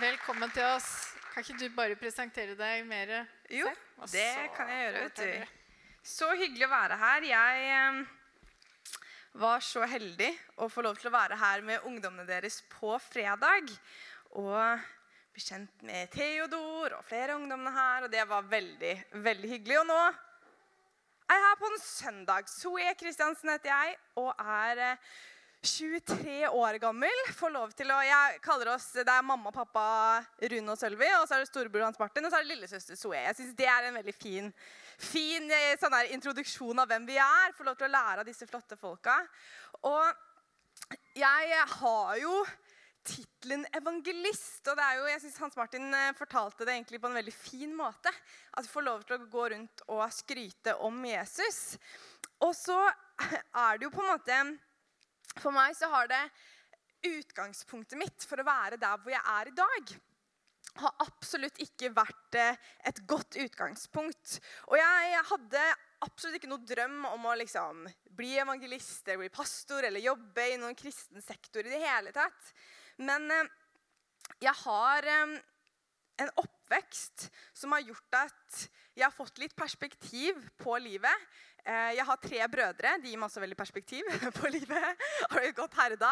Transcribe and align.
Velkommen 0.00 0.48
til 0.54 0.64
oss. 0.64 0.86
Kan 1.34 1.44
ikke 1.44 1.58
du 1.60 1.74
bare 1.76 1.96
presentere 2.00 2.54
deg 2.56 2.86
mer 2.88 3.10
Jo, 3.52 3.68
det 4.08 4.48
kan 4.56 4.70
jeg 4.72 4.86
gjøre. 4.86 5.02
vet 5.04 5.18
du. 5.20 5.58
Så 6.02 6.30
hyggelig 6.32 6.64
å 6.64 6.70
være 6.72 6.96
her. 6.96 7.26
Jeg 7.28 8.06
var 9.42 9.60
så 9.60 9.84
heldig 9.84 10.30
å 10.64 10.68
få 10.72 10.84
lov 10.86 10.96
til 10.96 11.10
å 11.10 11.12
være 11.12 11.36
her 11.36 11.64
med 11.66 11.84
ungdommene 11.88 12.24
deres 12.24 12.62
på 12.72 12.94
fredag. 13.04 13.68
Og 14.40 14.80
bli 15.36 15.44
kjent 15.44 15.84
med 15.84 16.08
Theodor 16.16 16.96
og 16.96 17.04
flere 17.04 17.36
ungdommene 17.36 17.74
her. 17.76 18.06
Og 18.06 18.14
det 18.16 18.24
var 18.32 18.48
veldig, 18.48 18.94
veldig 19.28 19.50
hyggelig. 19.52 19.82
Og 19.82 19.90
nå 19.92 20.00
er 20.08 21.36
jeg 21.36 21.44
her 21.50 21.60
på 21.60 21.68
en 21.68 21.84
søndag. 21.84 22.48
Zoe 22.48 22.96
Kristiansen 22.96 23.52
heter 23.52 23.74
jeg 23.74 24.00
og 24.24 24.32
er 24.40 24.86
eh, 24.88 25.12
23 25.62 26.48
år 26.48 26.78
gammel. 26.82 27.20
Får 27.38 27.52
lov 27.54 27.74
til 27.78 27.90
å, 27.94 28.00
jeg 28.02 28.38
kaller 28.42 28.72
oss, 28.74 28.88
Det 28.96 29.06
er 29.06 29.22
mamma 29.22 29.52
og 29.52 29.54
pappa 29.54 29.84
Rune 30.50 30.74
og 30.74 30.78
Sølvi, 30.78 31.06
og 31.20 31.28
så 31.28 31.36
er 31.36 31.44
det 31.44 31.50
storebror 31.52 31.86
Hans 31.86 32.00
Martin, 32.00 32.26
og 32.26 32.32
så 32.32 32.40
er 32.40 32.46
det 32.46 32.56
lillesøster 32.56 32.98
Zoe. 32.98 33.20
Jeg 33.20 33.36
synes 33.38 33.54
Det 33.58 33.68
er 33.70 33.86
en 33.86 34.00
veldig 34.00 34.14
fin, 34.16 34.50
fin 34.98 35.46
eh, 35.54 35.76
sånn 35.78 35.94
introduksjon 36.16 36.82
av 36.82 36.90
hvem 36.90 37.06
vi 37.06 37.20
er. 37.22 37.54
Får 37.54 37.70
lov 37.70 37.78
til 37.78 37.86
å 37.86 37.94
lære 37.94 38.24
av 38.24 38.28
disse 38.28 38.48
flotte 38.50 38.78
folka. 38.80 39.20
Og 39.86 40.98
jeg 41.14 41.62
har 41.76 42.18
jo 42.18 42.34
tittelen 43.06 43.62
evangelist. 43.74 44.66
Og 44.66 44.78
det 44.78 44.88
er 44.88 44.98
jo, 44.98 45.06
jeg 45.10 45.22
synes 45.24 45.38
Hans 45.44 45.60
Martin 45.60 45.94
eh, 45.94 46.10
fortalte 46.18 46.66
det 46.66 46.74
egentlig 46.74 47.00
på 47.02 47.10
en 47.10 47.20
veldig 47.20 47.36
fin 47.36 47.78
måte. 47.78 48.10
At 48.56 48.66
vi 48.66 48.74
får 48.74 48.88
lov 48.88 49.06
til 49.06 49.18
å 49.18 49.30
gå 49.30 49.46
rundt 49.54 49.86
og 49.86 50.04
skryte 50.14 50.74
om 50.82 50.98
Jesus. 51.06 51.78
Og 52.42 52.54
så 52.58 52.82
er 53.22 53.78
det 53.78 53.86
jo 53.86 53.94
på 53.94 54.02
en 54.02 54.12
måte 54.16 54.42
For 55.40 55.54
meg 55.54 55.76
så 55.78 55.88
har 55.92 56.10
det 56.10 56.22
utgangspunktet 57.08 57.98
mitt 57.98 58.26
for 58.28 58.40
å 58.40 58.46
være 58.46 58.78
der 58.80 59.00
hvor 59.02 59.14
jeg 59.14 59.22
er 59.36 59.50
i 59.50 59.56
dag 59.56 59.94
har 60.80 60.94
absolutt 61.04 61.58
ikke 61.62 61.90
vært 61.94 62.38
eh, 62.38 62.60
et 62.88 63.00
godt 63.08 63.36
utgangspunkt. 63.40 64.38
Og 64.70 64.78
jeg 64.78 65.24
hadde 65.28 65.64
absolutt 66.02 66.38
ikke 66.38 66.50
noe 66.50 66.66
drøm 66.66 67.04
om 67.10 67.28
å 67.28 67.36
liksom 67.38 67.84
bli 68.16 68.34
evangelist 68.40 69.06
eller 69.06 69.24
bli 69.24 69.32
pastor 69.34 69.86
eller 69.88 70.04
jobbe 70.04 70.48
i 70.48 70.58
noen 70.60 70.78
kristen 70.78 71.22
sektor 71.24 71.66
i 71.66 71.72
det 71.72 71.82
hele 71.82 72.14
tatt. 72.16 72.52
Men 73.04 73.28
eh, 73.34 73.50
jeg 74.42 74.54
har 74.64 75.10
eh, 75.12 75.36
en 76.22 76.32
oppvekst 76.40 77.28
som 77.56 77.74
har 77.76 77.84
gjort 77.84 78.20
at 78.22 78.64
jeg 78.92 79.06
har 79.06 79.14
fått 79.14 79.40
litt 79.40 79.54
perspektiv 79.56 80.40
på 80.60 80.76
livet. 80.80 81.28
Eh, 81.62 81.94
Jeg 81.94 82.04
har 82.06 82.18
tre 82.18 82.38
brødre. 82.50 82.92
De 82.98 83.10
gir 83.10 83.18
meg 83.20 83.28
også 83.28 83.42
veldig 83.42 83.56
perspektiv 83.58 84.08
på 84.40 84.50
livet. 84.50 85.02
Har 85.30 85.44
det 85.44 85.52
gått 85.54 85.76
herda? 85.78 86.10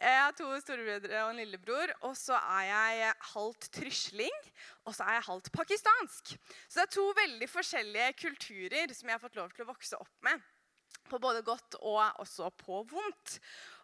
Jeg 0.00 0.20
har 0.22 0.36
to 0.38 0.48
storebrødre 0.62 1.24
og 1.24 1.32
en 1.34 1.40
lillebror. 1.42 1.92
Og 2.08 2.14
så 2.16 2.38
er 2.38 2.62
jeg 2.70 3.14
halvt 3.34 3.68
trysling, 3.76 4.38
og 4.88 4.96
så 4.96 5.04
er 5.04 5.18
jeg 5.18 5.26
halvt 5.28 5.50
pakistansk. 5.52 6.36
Så 6.64 6.78
det 6.78 6.84
er 6.86 6.94
to 6.96 7.04
veldig 7.18 7.48
forskjellige 7.52 8.12
kulturer 8.22 8.94
som 8.96 9.10
jeg 9.10 9.18
har 9.18 9.24
fått 9.26 9.36
lov 9.40 9.52
til 9.52 9.66
å 9.66 9.72
vokse 9.74 10.00
opp 10.00 10.14
med. 10.24 10.46
På 11.10 11.20
både 11.20 11.44
godt 11.44 11.76
og 11.82 12.00
også 12.24 12.48
på 12.64 12.80
vondt. 12.88 13.36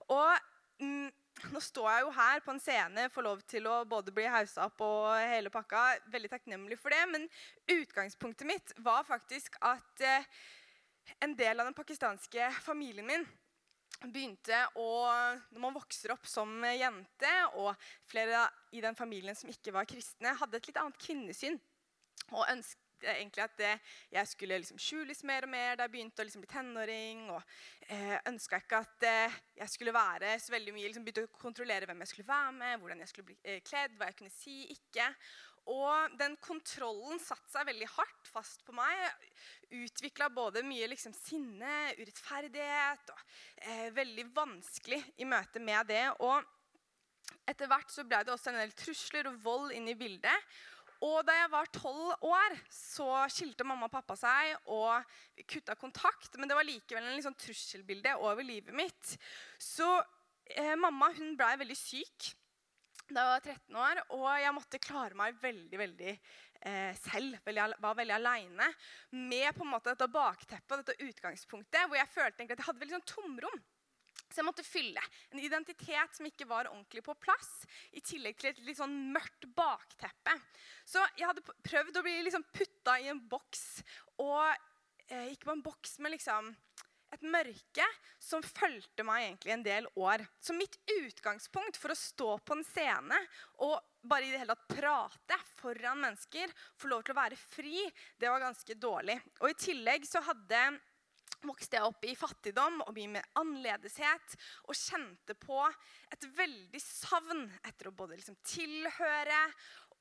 Og 0.08 0.32
mm, 0.80 1.12
nå 1.52 1.60
står 1.60 1.90
jeg 1.90 2.06
jo 2.06 2.16
her 2.16 2.40
på 2.46 2.54
en 2.54 2.62
scene, 2.62 3.06
får 3.12 3.28
lov 3.28 3.44
til 3.52 3.68
å 3.68 3.82
både 3.88 4.16
bli 4.16 4.24
hausa 4.32 4.64
opp 4.70 4.80
og 4.88 5.12
hele 5.28 5.52
pakka. 5.52 5.84
Veldig 6.16 6.32
takknemlig 6.32 6.80
for 6.80 6.96
det. 6.96 7.04
Men 7.12 7.28
utgangspunktet 7.76 8.48
mitt 8.48 8.74
var 8.80 9.04
faktisk 9.04 9.60
at 9.60 10.08
eh, 10.08 10.26
en 11.22 11.36
del 11.38 11.60
av 11.60 11.68
den 11.68 11.76
pakistanske 11.76 12.50
familien 12.62 13.06
min 13.06 13.26
begynte 14.02 14.56
å 14.80 14.86
Når 15.52 15.60
man 15.62 15.74
vokser 15.76 16.10
opp 16.14 16.24
som 16.26 16.64
jente, 16.64 17.32
og 17.54 17.74
flere 18.10 18.48
i 18.74 18.80
den 18.82 18.96
familien 18.98 19.36
som 19.38 19.50
ikke 19.52 19.74
var 19.74 19.86
kristne, 19.86 20.32
hadde 20.40 20.58
et 20.58 20.70
litt 20.70 20.80
annet 20.80 20.98
kvinnesyn 20.98 21.60
og 22.32 22.48
ønsket 22.48 22.82
egentlig 23.02 23.42
at 23.44 23.54
det, 23.58 23.72
jeg 24.12 24.30
skulle 24.30 24.58
liksom 24.62 24.80
skjules 24.80 25.22
mer 25.26 25.46
og 25.46 25.52
mer 25.52 25.76
da 25.76 25.86
jeg 25.86 25.94
begynte 25.94 26.22
å 26.22 26.26
liksom 26.26 26.44
bli 26.44 26.50
tenåring. 26.52 27.24
Og 27.34 27.40
eh, 27.88 28.16
ønska 28.30 28.60
ikke 28.62 28.82
at 28.84 29.06
eh, 29.08 29.38
jeg 29.58 29.72
skulle 29.74 29.94
være 29.94 30.36
så 30.42 30.54
veldig 30.54 30.74
mye 30.76 30.90
liksom 30.90 31.06
Begynte 31.06 31.26
å 31.26 31.40
kontrollere 31.42 31.88
hvem 31.88 32.04
jeg 32.04 32.12
skulle 32.12 32.30
være 32.30 32.52
med, 32.58 32.76
hvordan 32.80 33.02
jeg 33.02 33.12
skulle 33.12 33.30
bli 33.32 33.38
eh, 33.42 33.62
kledd, 33.66 33.96
hva 33.98 34.10
jeg 34.10 34.18
kunne 34.20 34.34
si, 34.34 34.58
ikke. 34.76 35.08
Og 35.70 36.14
den 36.18 36.34
kontrollen 36.42 37.20
satte 37.22 37.46
seg 37.52 37.68
veldig 37.68 37.86
hardt 37.94 38.30
fast 38.32 38.64
på 38.66 38.74
meg. 38.74 39.28
Utvikla 39.70 40.26
både 40.34 40.64
mye 40.66 40.88
liksom 40.90 41.14
sinne, 41.14 41.92
urettferdighet 42.00 43.12
og 43.14 43.22
eh, 43.62 43.86
Veldig 43.94 44.26
vanskelig 44.34 44.98
i 45.22 45.28
møte 45.28 45.62
med 45.62 45.86
det. 45.92 46.04
Og 46.18 46.42
etter 47.46 47.70
hvert 47.70 47.94
så 47.94 48.04
ble 48.06 48.24
det 48.24 48.34
også 48.34 48.50
en 48.50 48.60
del 48.62 48.74
trusler 48.74 49.30
og 49.30 49.38
vold 49.44 49.74
inn 49.76 49.86
i 49.92 49.98
bildet. 49.98 50.52
Og 51.02 51.22
da 51.26 51.34
jeg 51.34 51.50
var 51.50 51.70
tolv 51.74 52.26
år, 52.26 52.58
så 52.70 53.06
skilte 53.32 53.66
mamma 53.66 53.88
og 53.88 53.94
pappa 53.94 54.14
seg 54.18 54.52
og 54.70 55.02
kutta 55.50 55.74
kontakt. 55.78 56.36
Men 56.38 56.50
det 56.50 56.58
var 56.58 56.66
likevel 56.66 57.06
en 57.06 57.16
liksom 57.16 57.38
trusselbilde 57.38 58.14
over 58.22 58.46
livet 58.46 58.74
mitt. 58.74 59.16
Så 59.58 59.88
eh, 60.46 60.74
mamma 60.78 61.10
hun 61.16 61.34
blei 61.38 61.56
veldig 61.62 61.78
syk 61.78 62.32
da 63.10 63.24
jeg 63.24 63.32
var 63.32 63.44
13 63.44 63.80
år, 63.86 64.00
og 64.16 64.28
jeg 64.40 64.54
måtte 64.56 64.82
klare 64.82 65.18
meg 65.18 65.36
veldig 65.42 65.80
veldig 65.80 66.12
eh, 66.12 66.94
selv. 67.02 67.36
Veldig, 67.46 67.66
var 67.82 67.98
veldig 67.98 68.16
aleine 68.16 68.70
med 69.18 69.50
på 69.56 69.66
en 69.66 69.72
måte 69.74 69.92
dette 69.92 70.10
bakteppet 70.12 70.82
dette 70.82 71.08
utgangspunktet, 71.08 71.86
hvor 71.86 71.98
jeg 71.98 72.12
følte 72.14 72.40
egentlig 72.40 72.58
at 72.58 72.64
jeg 72.64 72.70
hadde 72.70 72.84
veldig 72.84 72.98
sånn 72.98 73.12
tomrom. 73.14 73.62
Så 74.32 74.40
jeg 74.40 74.48
måtte 74.48 74.64
fylle 74.64 75.02
en 75.32 75.40
identitet 75.44 76.16
som 76.16 76.26
ikke 76.28 76.48
var 76.48 76.70
ordentlig 76.70 77.04
på 77.04 77.16
plass, 77.20 77.50
i 77.92 78.00
tillegg 78.00 78.38
til 78.40 78.52
et 78.52 78.62
litt 78.64 78.80
sånn 78.80 78.94
mørkt 79.12 79.48
bakteppe. 79.56 80.36
Så 80.88 81.02
jeg 81.18 81.28
hadde 81.28 81.44
prøvd 81.44 82.00
å 82.00 82.04
bli 82.06 82.18
liksom 82.24 82.46
putta 82.54 82.96
i 83.02 83.10
en 83.12 83.20
boks, 83.28 83.82
og 84.24 84.46
eh, 85.10 85.32
ikke 85.34 85.50
på 85.50 85.56
en 85.58 85.64
boks, 85.66 85.98
men 86.00 86.16
liksom 86.16 86.52
et 87.12 87.24
mørke 87.24 87.86
som 88.22 88.44
fulgte 88.44 89.04
meg 89.06 89.26
egentlig 89.26 89.54
en 89.54 89.64
del 89.66 89.88
år. 90.00 90.24
Så 90.40 90.56
mitt 90.56 90.78
utgangspunkt 90.98 91.78
for 91.80 91.92
å 91.92 91.98
stå 91.98 92.36
på 92.44 92.56
en 92.56 92.64
scene 92.66 93.18
og 93.64 93.78
bare 94.02 94.26
i 94.26 94.32
det 94.32 94.40
hele 94.42 94.56
tatt 94.56 94.78
prate 94.80 95.38
foran 95.60 96.00
mennesker, 96.02 96.50
få 96.80 96.90
lov 96.90 97.04
til 97.04 97.14
å 97.14 97.20
være 97.20 97.38
fri, 97.38 97.84
det 98.18 98.30
var 98.32 98.42
ganske 98.42 98.74
dårlig. 98.74 99.20
Og 99.42 99.52
i 99.52 99.60
tillegg 99.68 100.08
så 100.08 100.24
hadde 100.26 100.64
vokste 101.42 101.78
jeg 101.78 101.86
opp 101.88 102.04
i 102.06 102.14
fattigdom 102.18 102.82
og 102.84 102.92
mye 102.94 103.16
med 103.16 103.38
annerledeshet 103.40 104.36
og 104.68 104.78
kjente 104.78 105.34
på 105.42 105.58
et 106.14 106.26
veldig 106.36 106.82
savn 106.82 107.48
etter 107.66 107.90
å 107.90 107.96
både 107.96 108.18
liksom 108.18 108.38
tilhøre 108.46 109.40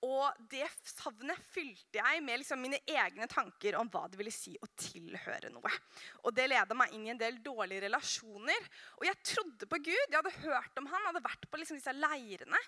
og 0.02 0.38
det 0.50 0.66
savnet 0.82 1.38
fylte 1.54 2.00
jeg 2.00 2.22
med 2.26 2.42
liksom 2.42 2.62
mine 2.64 2.80
egne 2.90 3.28
tanker 3.30 3.76
om 3.78 3.90
hva 3.94 4.08
det 4.10 4.18
ville 4.18 4.34
si 4.34 4.56
å 4.58 4.70
tilhøre 4.74 5.52
noe. 5.54 5.72
Og 6.26 6.34
Det 6.34 6.48
leda 6.50 6.78
meg 6.78 6.96
inn 6.98 7.06
i 7.06 7.12
en 7.14 7.22
del 7.22 7.38
dårlige 7.46 7.86
relasjoner. 7.86 8.66
Og 8.98 9.06
jeg 9.06 9.22
trodde 9.34 9.70
på 9.70 9.78
Gud. 9.78 10.02
Jeg 10.08 10.18
hadde 10.18 10.34
hørt 10.48 10.82
om 10.82 10.90
han, 10.90 11.06
hadde 11.06 11.24
vært 11.28 11.46
på 11.46 11.62
liksom 11.62 11.78
disse 11.78 11.94
leirene. 11.94 12.64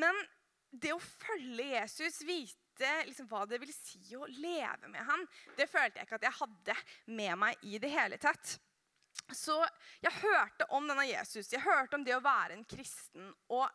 Men 0.00 0.16
det 0.70 0.94
å 0.96 1.02
følge 1.02 1.68
Jesus, 1.74 2.22
vite 2.24 2.96
liksom 3.04 3.28
hva 3.28 3.44
det 3.48 3.60
vil 3.60 3.72
si 3.74 4.00
å 4.16 4.24
leve 4.38 4.88
med 4.88 5.04
han, 5.04 5.28
det 5.60 5.68
følte 5.68 6.00
jeg 6.00 6.08
ikke 6.08 6.20
at 6.22 6.28
jeg 6.30 6.38
hadde 6.40 6.80
med 7.20 7.38
meg 7.44 7.68
i 7.68 7.80
det 7.82 7.92
hele 7.92 8.20
tatt. 8.22 8.56
Så 9.28 9.60
jeg 10.00 10.22
hørte 10.22 10.64
om 10.72 10.86
denne 10.88 11.04
Jesus, 11.10 11.52
jeg 11.52 11.60
hørte 11.60 11.98
om 11.98 12.04
det 12.06 12.16
å 12.16 12.24
være 12.24 12.56
en 12.56 12.68
kristen. 12.68 13.28
Og 13.52 13.66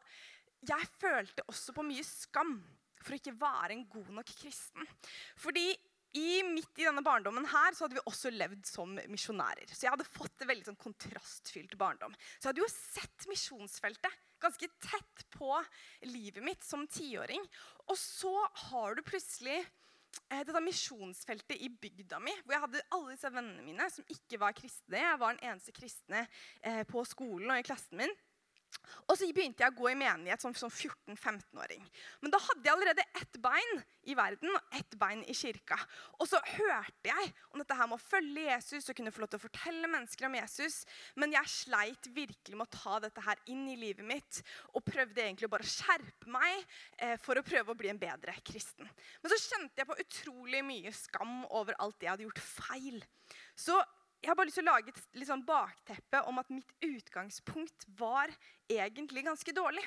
jeg 0.66 0.96
følte 0.98 1.46
også 1.52 1.76
på 1.76 1.86
mye 1.86 2.06
skam 2.08 2.58
for 3.04 3.16
å 3.16 3.20
ikke 3.20 3.36
være 3.40 3.76
en 3.76 3.88
god 3.92 4.14
nok 4.20 4.36
kristen. 4.40 4.88
Fordi 5.40 5.72
i, 6.14 6.44
midt 6.46 6.78
i 6.78 6.86
denne 6.86 7.02
barndommen 7.06 7.46
her, 7.50 7.74
så 7.74 7.86
hadde 7.86 7.98
vi 7.98 8.06
også 8.10 8.30
levd 8.34 8.68
som 8.70 8.92
misjonærer. 9.10 9.66
Så 9.72 9.88
jeg 9.88 9.94
hadde 9.96 10.06
fått 10.06 10.44
en 10.44 10.52
veldig 10.52 10.68
sånn 10.68 10.82
kontrastfylt 10.82 11.74
barndom. 11.80 12.14
Så 12.36 12.46
jeg 12.46 12.52
hadde 12.52 12.62
jo 12.62 12.70
sett 12.70 13.26
misjonsfeltet 13.32 14.20
ganske 14.44 14.70
tett 14.84 15.24
på 15.34 15.56
livet 16.12 16.44
mitt 16.46 16.66
som 16.66 16.86
tiåring. 16.92 17.42
Og 17.90 17.98
så 17.98 18.34
har 18.70 18.94
du 18.94 19.02
plutselig 19.08 19.58
eh, 19.64 20.44
dette 20.44 20.62
misjonsfeltet 20.62 21.58
i 21.58 21.72
bygda 21.72 22.20
mi, 22.22 22.36
hvor 22.44 22.58
jeg 22.58 22.66
hadde 22.68 22.86
alle 22.94 23.16
disse 23.16 23.34
vennene 23.34 23.66
mine 23.66 23.90
som 23.96 24.14
ikke 24.14 24.42
var 24.44 24.58
kristne. 24.58 25.02
Jeg 25.02 25.22
var 25.24 25.34
den 25.34 25.50
eneste 25.50 25.74
kristne 25.74 26.28
eh, 26.62 26.84
på 26.90 27.06
skolen 27.10 27.56
og 27.56 27.64
i 27.64 27.66
klassen 27.66 28.04
min. 28.04 28.14
Og 29.08 29.18
så 29.18 29.28
begynte 29.36 29.64
jeg 29.64 29.74
å 29.74 29.78
gå 29.78 29.90
i 29.92 29.98
menighet 30.00 30.44
som, 30.44 30.54
som 30.56 30.72
14-15-åring. 30.72 31.84
Men 32.24 32.34
da 32.34 32.40
hadde 32.42 32.68
jeg 32.68 32.74
allerede 32.74 33.06
ett 33.20 33.40
bein 33.44 33.82
i 34.10 34.16
verden 34.18 34.52
og 34.52 34.76
ett 34.78 34.96
bein 35.00 35.24
i 35.30 35.36
kirka. 35.38 35.78
Og 36.20 36.28
så 36.30 36.40
hørte 36.56 37.10
jeg 37.10 37.32
om 37.52 37.62
dette 37.62 37.78
her 37.78 37.90
med 37.90 38.00
å 38.00 38.04
følge 38.04 38.48
Jesus 38.48 38.90
og 38.90 38.98
kunne 38.98 39.14
få 39.14 39.24
lov 39.24 39.32
til 39.34 39.42
å 39.42 39.46
fortelle 39.46 39.90
mennesker 39.92 40.28
om 40.28 40.38
Jesus. 40.38 40.82
Men 41.20 41.36
jeg 41.36 41.54
sleit 41.54 42.10
virkelig 42.16 42.60
med 42.60 42.68
å 42.68 42.78
ta 42.78 43.00
dette 43.04 43.24
her 43.26 43.42
inn 43.52 43.66
i 43.72 43.80
livet 43.80 44.08
mitt 44.08 44.42
og 44.74 44.86
prøvde 44.88 45.26
egentlig 45.26 45.52
bare 45.52 45.68
å 45.68 45.74
skjerpe 45.74 46.32
meg 46.34 46.64
eh, 46.98 47.18
for 47.24 47.40
å 47.40 47.46
prøve 47.46 47.74
å 47.74 47.80
bli 47.80 47.92
en 47.92 48.02
bedre 48.02 48.36
kristen. 48.46 48.88
Men 49.22 49.34
så 49.34 49.42
kjente 49.48 49.84
jeg 49.84 49.90
på 49.90 50.00
utrolig 50.06 50.64
mye 50.66 50.94
skam 50.96 51.44
over 51.52 51.78
alt 51.84 52.00
det 52.00 52.10
jeg 52.10 52.16
hadde 52.16 52.28
gjort 52.30 52.44
feil. 52.44 53.04
Så 53.56 53.78
jeg 54.24 54.32
har 54.32 54.38
bare 54.40 54.48
lyst 54.48 54.56
til 54.62 54.64
å 54.64 54.72
lage 54.72 54.94
et 54.94 55.26
sånn 55.28 55.44
bakteppe 55.44 56.22
om 56.32 56.38
at 56.40 56.52
mitt 56.54 56.70
utgangspunkt 56.86 57.84
var 58.00 58.32
egentlig 58.72 59.26
ganske 59.28 59.52
dårlig. 59.56 59.84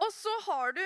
Og 0.00 0.12
så 0.12 0.34
har 0.50 0.76
du 0.76 0.82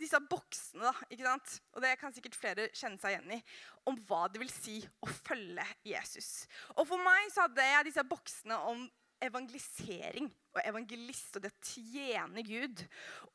disse 0.00 0.18
boksene, 0.26 0.88
da, 0.88 1.06
ikke 1.06 1.26
sant? 1.28 1.52
og 1.70 1.84
det 1.84 1.92
kan 2.00 2.14
sikkert 2.14 2.34
flere 2.34 2.66
kjenne 2.74 2.98
seg 2.98 3.14
igjen 3.14 3.36
i, 3.36 3.40
om 3.86 4.00
hva 4.08 4.24
det 4.26 4.42
vil 4.42 4.50
si 4.50 4.80
å 4.98 5.06
følge 5.06 5.66
Jesus. 5.86 6.48
Og 6.74 6.88
For 6.90 6.98
meg 6.98 7.30
så 7.30 7.46
hadde 7.46 7.68
jeg 7.70 7.88
disse 7.92 8.06
boksene 8.10 8.58
om 8.72 8.82
evangelisering 9.22 10.28
og 10.54 10.60
evangelist 10.62 11.38
og 11.38 11.44
det 11.44 11.52
å 11.52 11.70
tjene 11.70 12.44
Gud. 12.46 12.84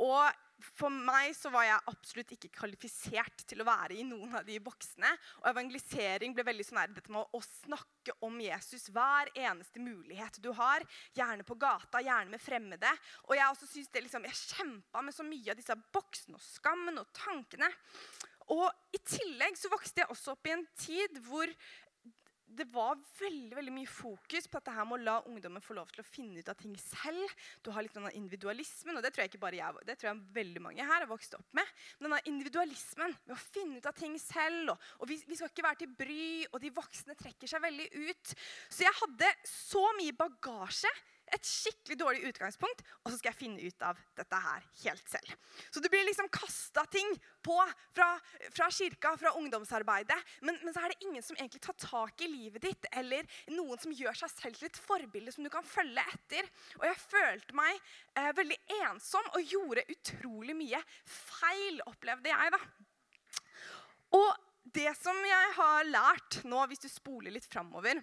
Og 0.03 0.45
for 0.75 0.91
meg 0.91 1.31
så 1.37 1.51
var 1.53 1.65
jeg 1.65 1.91
absolutt 1.91 2.31
ikke 2.35 2.51
kvalifisert 2.57 3.43
til 3.47 3.61
å 3.63 3.67
være 3.67 3.95
i 3.99 4.05
noen 4.07 4.33
av 4.39 4.47
de 4.47 4.57
boksene. 4.63 5.11
Og 5.41 5.49
evangelisering 5.51 6.35
ble 6.35 6.45
veldig 6.47 6.65
sånn 6.67 6.81
her, 6.81 6.91
dette 6.95 7.13
med 7.13 7.23
å, 7.23 7.41
snakke 7.63 8.15
om 8.25 8.39
Jesus 8.43 8.89
hver 8.95 9.31
eneste 9.37 9.81
mulighet 9.83 10.39
du 10.43 10.51
har. 10.57 10.83
Gjerne 11.15 11.47
på 11.47 11.57
gata, 11.59 12.03
gjerne 12.03 12.33
med 12.33 12.43
fremmede. 12.43 12.91
Og 13.27 13.37
jeg 13.37 13.47
også 13.47 13.69
synes 13.71 13.93
det 13.93 14.03
liksom, 14.05 14.27
jeg 14.27 14.41
kjempa 14.55 15.03
med 15.05 15.15
så 15.15 15.27
mye 15.27 15.53
av 15.53 15.59
disse 15.59 15.79
boksene 15.95 16.39
og 16.39 16.43
skammen 16.43 17.01
og 17.01 17.11
tankene. 17.15 17.71
Og 18.49 18.95
i 18.95 18.99
tillegg 19.05 19.59
så 19.59 19.69
vokste 19.71 20.03
jeg 20.03 20.11
også 20.11 20.33
opp 20.33 20.49
i 20.49 20.55
en 20.55 20.65
tid 20.79 21.19
hvor 21.27 21.51
det 22.59 22.67
var 22.73 22.97
veldig 23.19 23.56
veldig 23.57 23.73
mye 23.73 23.89
fokus 23.89 24.47
på 24.50 24.59
dette 24.59 24.73
her 24.75 24.88
med 24.88 25.00
å 25.00 25.06
la 25.07 25.15
ungdommen 25.29 25.63
få 25.63 25.77
lov 25.77 25.91
til 25.94 26.03
å 26.03 26.07
finne 26.07 26.41
ut 26.41 26.51
av 26.51 26.57
ting 26.59 26.75
selv. 26.81 27.35
Du 27.65 27.71
har 27.75 27.85
litt 27.85 27.95
denne 27.95 28.11
individualismen, 28.17 28.97
og 28.97 29.06
det 29.06 29.13
tror 29.13 29.23
jeg 29.23 29.33
ikke 29.33 29.44
bare 29.44 29.61
jeg, 29.61 29.85
det 29.88 29.97
tror 30.00 30.11
jeg 30.11 30.23
veldig 30.39 30.63
mange 30.65 30.85
her 30.85 31.03
har 31.06 31.09
vokst 31.09 31.38
opp 31.38 31.57
med. 31.57 31.75
Denne 32.01 32.21
individualismen 32.29 33.15
med 33.25 33.35
å 33.35 33.39
finne 33.39 33.79
ut 33.79 33.89
av 33.89 33.95
ting 33.97 34.17
selv, 34.21 34.73
og, 34.73 34.89
og 35.00 35.11
vi, 35.11 35.19
vi, 35.27 35.38
skal 35.39 35.51
ikke 35.53 35.67
være 35.67 35.81
til 35.83 35.94
bry, 36.01 36.25
og 36.51 36.59
de 36.63 36.73
voksne 36.75 37.17
trekker 37.19 37.50
seg 37.50 37.63
veldig 37.63 37.88
ut. 38.09 38.35
Så 38.67 38.85
jeg 38.85 39.00
hadde 39.03 39.31
så 39.47 39.85
mye 40.00 40.17
bagasje 40.17 40.91
et 41.35 41.45
skikkelig 41.47 41.97
dårlig 41.99 42.29
utgangspunkt, 42.29 42.81
og 43.03 43.11
så 43.11 43.19
skal 43.19 43.31
jeg 43.31 43.39
finne 43.39 43.65
ut 43.65 43.85
av 43.85 43.99
dette 44.17 44.39
her 44.43 44.65
helt 44.83 45.11
selv. 45.11 45.33
Så 45.69 45.83
du 45.83 45.89
blir 45.91 46.05
liksom 46.07 46.29
kasta 46.33 46.85
ting 46.91 47.09
på 47.45 47.57
fra, 47.95 48.09
fra, 48.51 48.69
kirka, 48.73 49.15
fra 49.19 49.33
ungdomsarbeidet, 49.39 50.17
men, 50.41 50.59
men, 50.63 50.73
så 50.75 50.83
er 50.83 50.93
det 50.93 51.07
ingen 51.07 51.25
som 51.25 51.37
egentlig 51.37 51.63
tar 51.65 51.77
tak 51.81 52.25
i 52.25 52.31
livet 52.31 52.65
ditt, 52.65 52.89
eller 52.91 53.27
noen 53.53 53.79
som 53.81 53.95
gjør 53.95 54.17
seg 54.23 54.33
selv 54.35 54.59
til 54.59 54.69
et 54.69 54.81
forbilde 54.89 55.33
som 55.35 55.45
du 55.45 55.51
kan 55.53 55.65
følge 55.65 56.03
etter. 56.13 56.49
Og 56.81 56.85
jeg 56.89 57.01
følte 57.05 57.57
meg 57.57 57.79
eh, 58.15 58.31
veldig 58.37 58.59
ensom 58.81 59.33
og 59.33 59.55
gjorde 59.55 59.87
utrolig 59.95 60.57
mye 60.57 60.83
feil, 61.05 61.81
opplevde 61.89 62.31
jeg, 62.33 62.55
da. 62.55 62.61
Og 64.19 64.29
det 64.75 64.91
som 64.97 65.17
jeg 65.25 65.51
har 65.57 65.89
lært 65.89 66.41
nå, 66.49 66.61
hvis 66.69 66.83
du 66.83 66.89
spoler 66.91 67.33
litt 67.33 67.47
framover 67.49 68.01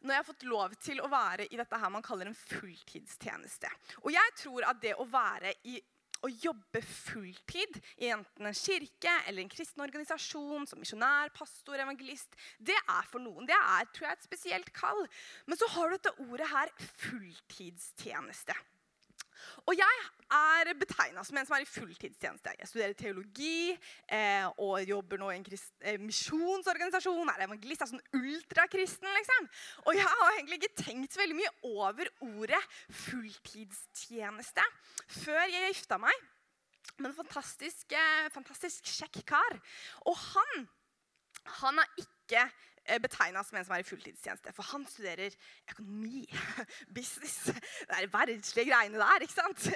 når 0.00 0.14
jeg 0.14 0.22
har 0.22 0.28
fått 0.28 0.48
lov 0.48 0.74
til 0.80 1.00
å 1.04 1.10
være 1.12 1.46
i 1.50 1.58
dette 1.60 1.80
her 1.80 1.92
man 1.92 2.04
kaller 2.04 2.30
en 2.30 2.36
fulltidstjeneste. 2.36 3.70
Og 4.04 4.12
jeg 4.14 4.36
tror 4.40 4.68
at 4.70 4.80
det 4.82 4.96
å 4.96 5.08
være 5.10 5.54
i 5.68 5.80
å 6.20 6.28
jobbe 6.28 6.82
fulltid 6.84 7.78
i 8.04 8.10
enten 8.12 8.48
en 8.50 8.56
kirke 8.56 9.12
eller 9.26 9.42
en 9.42 9.52
kristen 9.52 9.84
organisasjon 9.84 10.66
som 10.68 10.80
misjonær, 10.82 11.32
pastor, 11.36 11.80
evangelist, 11.80 12.36
det 12.58 12.76
er 12.76 13.08
for 13.08 13.24
noen. 13.24 13.48
Det 13.48 13.56
er 13.56 13.88
tror 13.94 14.10
jeg, 14.10 14.18
et 14.18 14.28
spesielt 14.28 14.72
kall. 14.76 15.00
Men 15.48 15.60
så 15.60 15.70
har 15.76 15.88
du 15.88 15.96
dette 15.96 16.16
ordet 16.26 16.50
her 16.52 16.74
fulltidstjeneste. 17.06 18.56
Og 19.66 19.76
jeg 19.78 20.06
er 20.30 20.70
betegna 20.78 21.24
som 21.26 21.38
en 21.38 21.46
som 21.46 21.56
er 21.56 21.64
i 21.64 21.68
fulltidstjeneste. 21.68 22.54
Jeg 22.60 22.70
studerer 22.70 22.96
teologi 22.98 23.72
eh, 23.72 24.46
og 24.62 24.82
jobber 24.86 25.20
nå 25.20 25.30
i 25.32 25.38
en 25.40 25.46
eh, 25.50 25.98
misjonsorganisasjon. 26.00 27.32
Er 27.32 27.46
evangelist, 27.46 27.84
er 27.84 27.90
sånn 27.92 28.20
ultrakristen, 28.20 29.10
liksom. 29.18 29.48
Og 29.86 29.98
jeg 29.98 30.06
har 30.06 30.34
egentlig 30.36 30.60
ikke 30.60 30.84
tenkt 30.84 31.14
så 31.14 31.22
veldig 31.22 31.38
mye 31.40 31.54
over 31.70 32.12
ordet 32.30 32.60
fulltidstjeneste 33.04 34.66
før 35.20 35.42
jeg 35.50 35.72
gifta 35.72 35.98
meg 36.00 36.28
med 37.00 37.10
en 37.10 37.16
fantastisk, 37.16 37.92
eh, 37.96 38.28
fantastisk 38.34 38.86
kjekk 38.98 39.22
kar. 39.32 39.60
Og 40.10 40.16
han, 40.30 40.66
han 41.60 41.80
er 41.82 42.02
ikke 42.04 42.44
betegna 43.02 43.44
som 43.46 43.58
en 43.58 43.66
som 43.66 43.76
er 43.76 43.84
i 43.84 43.86
fulltidstjeneste. 43.86 44.54
For 44.56 44.66
han 44.72 44.86
studerer 44.88 45.36
økonomi, 45.72 46.24
business, 46.98 47.52
det 47.52 47.98
er 47.98 48.10
verdslige 48.12 48.70
greiene 48.70 49.00
der. 49.00 49.26
ikke 49.26 49.36
sant? 49.36 49.70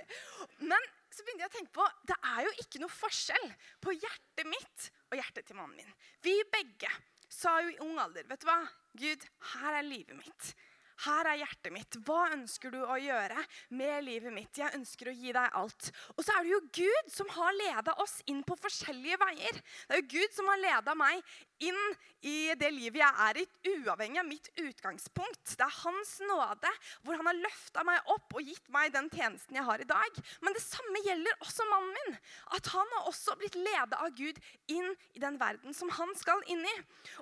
Men 0.65 0.91
så 1.15 1.23
begynte 1.23 1.45
jeg 1.45 1.53
å 1.53 1.57
tenke 1.57 1.75
på 1.77 1.89
det 2.11 2.19
er 2.35 2.45
jo 2.49 2.55
ikke 2.65 2.83
noe 2.83 2.93
forskjell 2.93 3.49
på 3.85 3.95
hjertet 3.95 4.49
mitt 4.51 4.89
og 5.13 5.19
hjertet 5.21 5.47
til 5.47 5.59
mannen 5.61 5.79
min. 5.79 5.99
Vi 6.25 6.37
begge 6.51 6.91
sa 7.31 7.59
jo 7.63 7.73
i 7.73 7.81
ung 7.85 7.99
alder 8.03 8.27
vet 8.29 8.43
du 8.43 8.49
hva? 8.49 8.61
Gud, 8.99 9.27
her 9.55 9.81
er 9.81 9.87
livet 9.87 10.19
mitt. 10.19 10.55
Her 11.03 11.27
er 11.27 11.41
hjertet 11.41 11.73
mitt. 11.75 11.97
Hva 12.07 12.29
ønsker 12.37 12.71
du 12.71 12.79
å 12.87 12.97
gjøre 13.01 13.43
med 13.75 14.05
livet 14.07 14.35
mitt? 14.35 14.61
Jeg 14.61 14.77
ønsker 14.77 15.11
å 15.11 15.15
gi 15.17 15.33
deg 15.35 15.57
alt. 15.59 15.89
Og 16.15 16.23
så 16.23 16.37
er 16.37 16.47
det 16.47 16.53
jo 16.53 16.61
Gud 16.79 17.11
som 17.13 17.33
har 17.35 17.57
leda 17.59 17.97
oss 18.05 18.21
inn 18.31 18.45
på 18.47 18.57
forskjellige 18.63 19.19
veier. 19.25 19.59
Det 19.59 19.97
er 19.97 20.03
jo 20.03 20.13
Gud 20.15 20.37
som 20.37 20.51
har 20.53 20.63
leda 20.63 20.95
meg 20.99 21.35
inn 21.69 21.81
i 22.25 22.55
det 22.57 22.71
livet 22.73 23.03
jeg 23.03 23.21
er 23.27 23.39
i, 23.43 23.45
uavhengig 23.75 24.21
av 24.23 24.29
mitt 24.29 24.49
utgangspunkt. 24.57 25.55
Det 25.59 25.65
er 25.65 25.77
Hans 25.83 26.15
nåde, 26.25 26.71
hvor 27.05 27.19
han 27.19 27.29
har 27.29 27.37
løfta 27.37 27.85
meg 27.85 28.13
opp 28.15 28.37
og 28.39 28.49
gitt 28.49 28.71
meg 28.73 28.95
den 28.95 29.11
tjenesten 29.13 29.59
jeg 29.59 29.67
har 29.67 29.83
i 29.83 29.89
dag. 29.89 30.21
Men 30.41 30.57
det 30.57 30.65
samme 30.65 31.03
gjelder 31.05 31.45
også 31.45 31.67
mannen 31.69 31.93
min. 31.99 32.17
At 32.57 32.71
han 32.73 32.95
har 32.97 33.11
også 33.11 33.37
blitt 33.41 33.59
leda 33.59 34.01
av 34.01 34.15
Gud 34.17 34.41
inn 34.73 34.89
i 35.13 35.21
den 35.23 35.37
verden 35.41 35.77
som 35.77 35.93
han 35.99 36.15
skal 36.17 36.41
inn 36.53 36.65
i. 36.65 36.75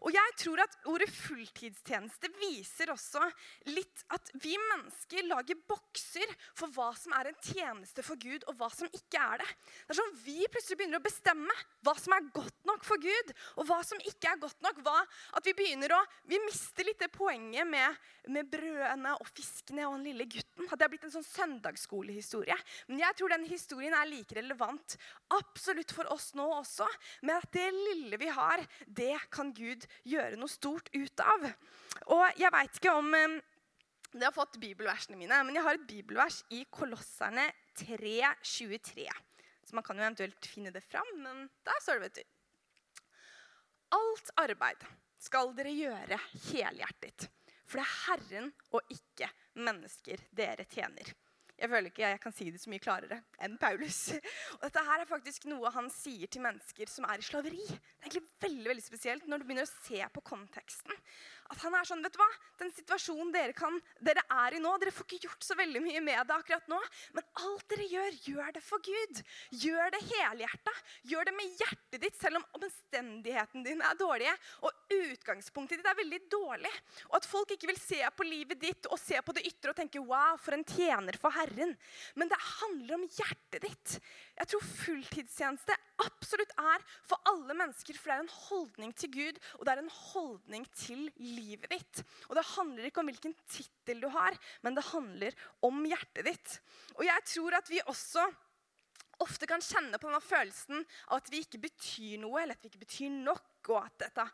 Og 0.05 0.15
jeg 0.15 0.37
tror 0.44 0.62
at 0.62 0.79
ordet 0.91 1.11
fulltidstjeneste 1.11 2.31
viser 2.39 2.94
også 2.94 3.25
litt 3.73 4.05
at 4.15 4.31
vi 4.39 4.55
mennesker 4.71 5.27
lager 5.27 5.59
bokser 5.67 6.31
for 6.55 6.71
hva 6.77 6.93
som 6.99 7.15
er 7.19 7.33
en 7.33 7.43
tjeneste 7.43 8.06
for 8.06 8.21
Gud, 8.23 8.47
og 8.47 8.55
hva 8.61 8.71
som 8.73 8.91
ikke 8.94 9.19
er 9.19 9.43
det. 9.43 9.50
Det 9.83 9.94
er 9.94 9.99
sånn 9.99 10.15
Vi 10.23 10.39
plutselig 10.47 10.79
begynner 10.79 11.00
å 11.00 11.05
bestemme 11.05 11.55
hva 11.83 11.94
som 11.99 12.15
er 12.15 12.31
godt 12.35 12.69
nok 12.69 12.87
for 12.87 13.03
Gud, 13.03 13.35
og 13.59 13.67
hva 13.67 13.81
som 13.87 14.00
ikke 14.06 14.31
er 14.31 14.31
godt 14.40 14.64
nok. 14.64 14.81
Hva, 14.84 14.94
at 15.37 15.46
Vi 15.46 15.55
begynner 15.56 15.94
å, 15.96 16.00
vi 16.29 16.38
mister 16.46 16.87
litt 16.87 17.00
det 17.02 17.11
poenget 17.12 17.69
med, 17.69 17.99
med 18.32 18.49
brødene 18.52 19.14
og 19.19 19.29
fiskene 19.34 19.87
og 19.88 19.99
den 19.99 20.08
lille 20.11 20.26
gutten. 20.31 20.69
At 20.69 20.79
det 20.79 20.87
har 20.87 20.93
blitt 20.93 21.06
en 21.08 21.14
sånn 21.17 21.29
søndagsskolehistorie. 21.29 22.56
Men 22.88 23.02
jeg 23.05 23.19
tror 23.19 23.34
den 23.34 23.46
historien 23.50 23.96
er 23.99 24.11
like 24.11 24.37
relevant 24.38 24.96
absolutt 25.37 25.94
for 25.94 26.08
oss 26.14 26.32
nå 26.38 26.46
også. 26.61 26.88
Med 27.26 27.37
at 27.38 27.52
det 27.55 27.69
lille 27.76 28.20
vi 28.20 28.31
har, 28.32 28.64
det 28.87 29.17
kan 29.32 29.52
Gud 29.56 29.87
gjøre 30.08 30.38
noe 30.40 30.52
stort 30.52 30.93
ut 30.94 31.25
av. 31.25 31.49
Og 32.12 32.40
jeg 32.40 32.55
veit 32.55 32.79
ikke 32.79 32.94
om 32.99 33.11
det 34.12 34.26
har 34.26 34.34
fått 34.37 34.58
bibelversene 34.61 35.17
mine, 35.17 35.38
men 35.46 35.56
jeg 35.56 35.64
har 35.64 35.79
et 35.79 35.88
bibelvers 35.88 36.43
i 36.52 36.67
Kolosserne 36.70 37.46
3.23. 37.81 39.06
Så 39.64 39.76
man 39.79 39.84
kan 39.87 39.96
jo 39.96 40.05
eventuelt 40.05 40.49
finne 40.52 40.73
det 40.75 40.82
fram, 40.84 41.08
men 41.25 41.46
der 41.64 41.81
står 41.81 42.00
det, 42.00 42.08
vet 42.11 42.20
du. 42.20 42.42
Alt 43.93 44.31
arbeid 44.41 44.84
skal 45.20 45.53
dere 45.56 45.72
gjøre 45.77 46.19
helhjertet, 46.49 47.29
for 47.69 47.79
det 47.79 47.84
er 47.84 47.99
Herren 48.06 48.53
og 48.72 48.94
ikke 48.94 49.29
mennesker 49.61 50.22
dere 50.32 50.65
tjener. 50.70 51.13
Jeg 51.63 51.70
føler 51.70 51.93
ikke 51.93 52.03
jeg 52.03 52.20
kan 52.22 52.34
si 52.34 52.49
det 52.51 52.58
så 52.58 52.70
mye 52.72 52.82
klarere 52.82 53.20
enn 53.44 53.53
Paulus. 53.61 53.99
Og 54.56 54.65
dette 54.65 54.82
her 54.82 55.03
er 55.05 55.06
faktisk 55.06 55.44
noe 55.46 55.70
han 55.70 55.87
sier 55.94 56.27
til 56.27 56.43
mennesker 56.43 56.91
som 56.91 57.06
er 57.06 57.22
i 57.22 57.27
slaveri. 57.27 57.61
Det 57.63 57.77
er 57.77 58.08
egentlig 58.08 58.25
veldig, 58.43 58.65
veldig 58.72 58.84
spesielt 58.87 59.29
når 59.31 59.43
du 59.43 59.46
begynner 59.46 59.69
å 59.69 59.75
se 59.77 60.01
på 60.17 60.25
konteksten. 60.27 60.96
At 61.53 61.61
han 61.67 61.75
er 61.77 61.85
sånn, 61.85 62.01
vet 62.05 62.15
du 62.15 62.21
hva? 62.21 62.29
Den 62.63 62.71
situasjonen 62.73 63.32
dere, 63.35 63.53
kan, 63.56 63.75
dere 64.01 64.23
er 64.32 64.56
i 64.56 64.61
nå 64.63 64.73
Dere 64.81 64.93
får 64.94 65.05
ikke 65.05 65.27
gjort 65.27 65.44
så 65.44 65.56
veldig 65.59 65.82
mye 65.85 66.01
med 66.05 66.29
det 66.29 66.37
akkurat 66.37 66.71
nå. 66.73 66.79
Men 67.17 67.27
alt 67.44 67.67
dere 67.73 67.89
gjør, 67.91 68.17
gjør 68.31 68.55
det 68.56 68.63
for 68.65 68.85
Gud. 68.87 69.21
Gjør 69.63 69.93
det 69.93 70.01
helhjerta. 70.09 70.75
Gjør 71.11 71.29
det 71.29 71.35
med 71.37 71.61
hjertet 71.61 72.05
ditt, 72.06 72.17
selv 72.21 72.41
om 72.41 72.47
omstendighetene 72.61 73.67
dine 73.67 73.91
er 73.91 74.01
dårlige. 74.01 74.32
Og 74.65 74.71
utgangspunktet 74.91 75.81
ditt 75.81 75.89
er 75.89 75.98
veldig 75.98 76.20
dårlig. 76.32 76.72
Og 77.10 77.17
at 77.19 77.29
folk 77.29 77.55
ikke 77.55 77.70
vil 77.70 77.81
se 77.81 78.01
på 78.17 78.27
livet 78.27 78.60
ditt 78.62 78.89
og 78.91 79.01
se 79.01 79.19
på 79.24 79.34
det 79.36 79.44
ytre 79.48 79.72
og 79.72 79.79
tenke 79.79 80.03
wow, 80.03 80.39
for 80.41 80.56
en 80.56 80.67
tjener 80.67 81.19
for 81.20 81.34
Herren. 81.34 81.74
Men 82.19 82.31
det 82.31 82.41
handler 82.41 82.98
om 82.98 83.06
hjertet 83.06 83.67
ditt. 83.67 83.96
Jeg 84.39 84.51
tror 84.51 84.67
fulltidstjeneste 84.67 85.77
absolutt 86.03 86.55
er 86.58 86.86
for 87.08 87.20
alle 87.31 87.56
mennesker, 87.56 87.98
for 87.98 88.10
det 88.10 88.17
er 88.17 88.24
en 88.24 88.36
holdning 88.48 88.94
til 88.98 89.12
Gud, 89.15 89.43
og 89.58 89.67
det 89.67 89.74
er 89.74 89.82
en 89.82 89.93
holdning 90.12 90.69
til 90.77 91.05
livet 91.20 91.69
ditt. 91.72 92.05
Og 92.29 92.39
det 92.39 92.48
handler 92.55 92.89
ikke 92.89 93.03
om 93.03 93.10
hvilken 93.10 93.36
tittel 93.46 94.03
du 94.03 94.08
har, 94.12 94.39
men 94.65 94.79
det 94.79 94.89
handler 94.91 95.36
om 95.65 95.84
hjertet 95.86 96.27
ditt. 96.32 96.56
Og 96.98 97.06
jeg 97.06 97.29
tror 97.34 97.60
at 97.60 97.70
vi 97.70 97.84
også 97.86 98.27
ofte 99.22 99.48
kan 99.48 99.62
kjenne 99.62 99.98
på 99.98 100.08
denne 100.08 100.22
følelsen 100.24 100.82
av 101.08 101.20
at 101.20 101.31
vi 101.32 101.43
ikke 101.44 101.60
betyr 101.62 102.20
noe, 102.22 102.43
eller 102.43 102.56
at 102.56 102.64
vi 102.64 102.72
ikke 102.72 102.84
betyr 102.84 103.14
nok, 103.22 103.48
og 103.70 103.79
at 103.79 103.94
dette 104.02 104.24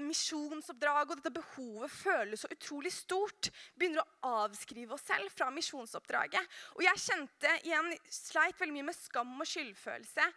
misjonsoppdraget 0.00 1.12
og 1.12 1.20
dette 1.20 1.34
behovet 1.36 1.92
føles 1.92 2.40
så 2.40 2.48
utrolig 2.54 2.92
stort. 2.94 3.50
Begynner 3.76 4.00
å 4.00 4.32
avskrive 4.46 4.96
oss 4.96 5.04
selv 5.10 5.28
fra 5.34 5.50
misjonsoppdraget. 5.52 6.56
Og 6.78 6.86
jeg 6.86 7.04
kjente 7.04 7.52
igjen, 7.68 7.92
sleit 8.08 8.56
veldig 8.60 8.78
mye 8.78 8.88
med 8.88 8.96
skam 8.96 9.36
og 9.36 9.50
skyldfølelse. 9.50 10.30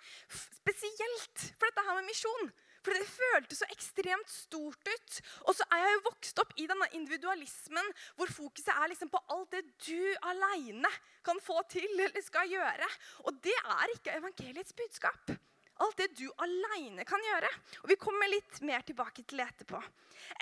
Spesielt 0.59 1.47
for 1.55 1.69
dette 1.69 1.87
her 1.87 2.01
med 2.01 2.11
misjon. 2.11 2.51
For 2.83 2.95
det 2.95 3.07
føltes 3.07 3.61
så 3.63 3.69
ekstremt 3.71 4.31
stort 4.31 4.89
ut. 4.89 5.21
Og 5.47 5.55
så 5.55 5.67
er 5.71 5.85
jeg 5.85 5.95
jo 5.95 6.03
vokst 6.09 6.43
opp 6.43 6.51
i 6.59 6.67
denne 6.69 6.89
individualismen 6.99 7.93
hvor 8.17 8.31
fokuset 8.33 8.73
er 8.75 8.91
liksom 8.91 9.11
på 9.13 9.23
alt 9.33 9.55
det 9.55 9.63
du 9.87 10.27
aleine 10.33 10.91
kan 11.23 11.39
få 11.43 11.61
til 11.71 11.87
eller 11.95 12.25
skal 12.25 12.51
gjøre. 12.51 12.91
Og 13.27 13.39
det 13.43 13.55
er 13.63 13.95
ikke 13.95 14.19
evangeliets 14.19 14.75
budskap. 14.75 15.35
Alt 15.81 15.97
det 15.97 16.11
du 16.19 16.27
aleine 16.43 17.05
kan 17.07 17.21
gjøre. 17.23 17.49
Og 17.81 17.89
Vi 17.89 17.97
kommer 17.99 18.29
litt 18.29 18.59
mer 18.65 18.83
tilbake 18.85 19.23
til 19.23 19.41
det 19.41 19.47
etterpå. 19.47 19.79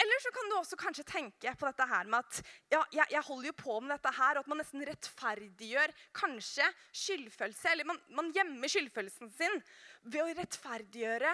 Eller 0.02 0.22
så 0.22 0.32
kan 0.36 0.50
du 0.50 0.58
også 0.58 0.78
kanskje 0.80 1.06
tenke 1.08 1.54
på 1.58 1.68
dette 1.70 1.88
her 1.88 2.10
med 2.12 2.20
at 2.20 2.42
ja, 2.74 2.82
jeg, 2.92 3.08
jeg 3.16 3.24
holder 3.30 3.50
jo 3.50 3.56
på 3.62 3.78
med 3.80 3.94
dette 3.96 4.12
her, 4.18 4.36
og 4.36 4.44
at 4.44 4.52
man 4.52 4.60
nesten 4.62 4.84
rettferdiggjør 4.88 5.96
kanskje 6.18 6.68
skyldfølelse. 6.92 7.72
Eller 7.72 7.88
man, 7.88 8.02
man 8.12 8.30
gjemmer 8.36 8.72
skyldfølelsen 8.72 9.32
sin 9.38 9.58
ved 10.04 10.22
å 10.26 10.30
rettferdiggjøre 10.42 11.34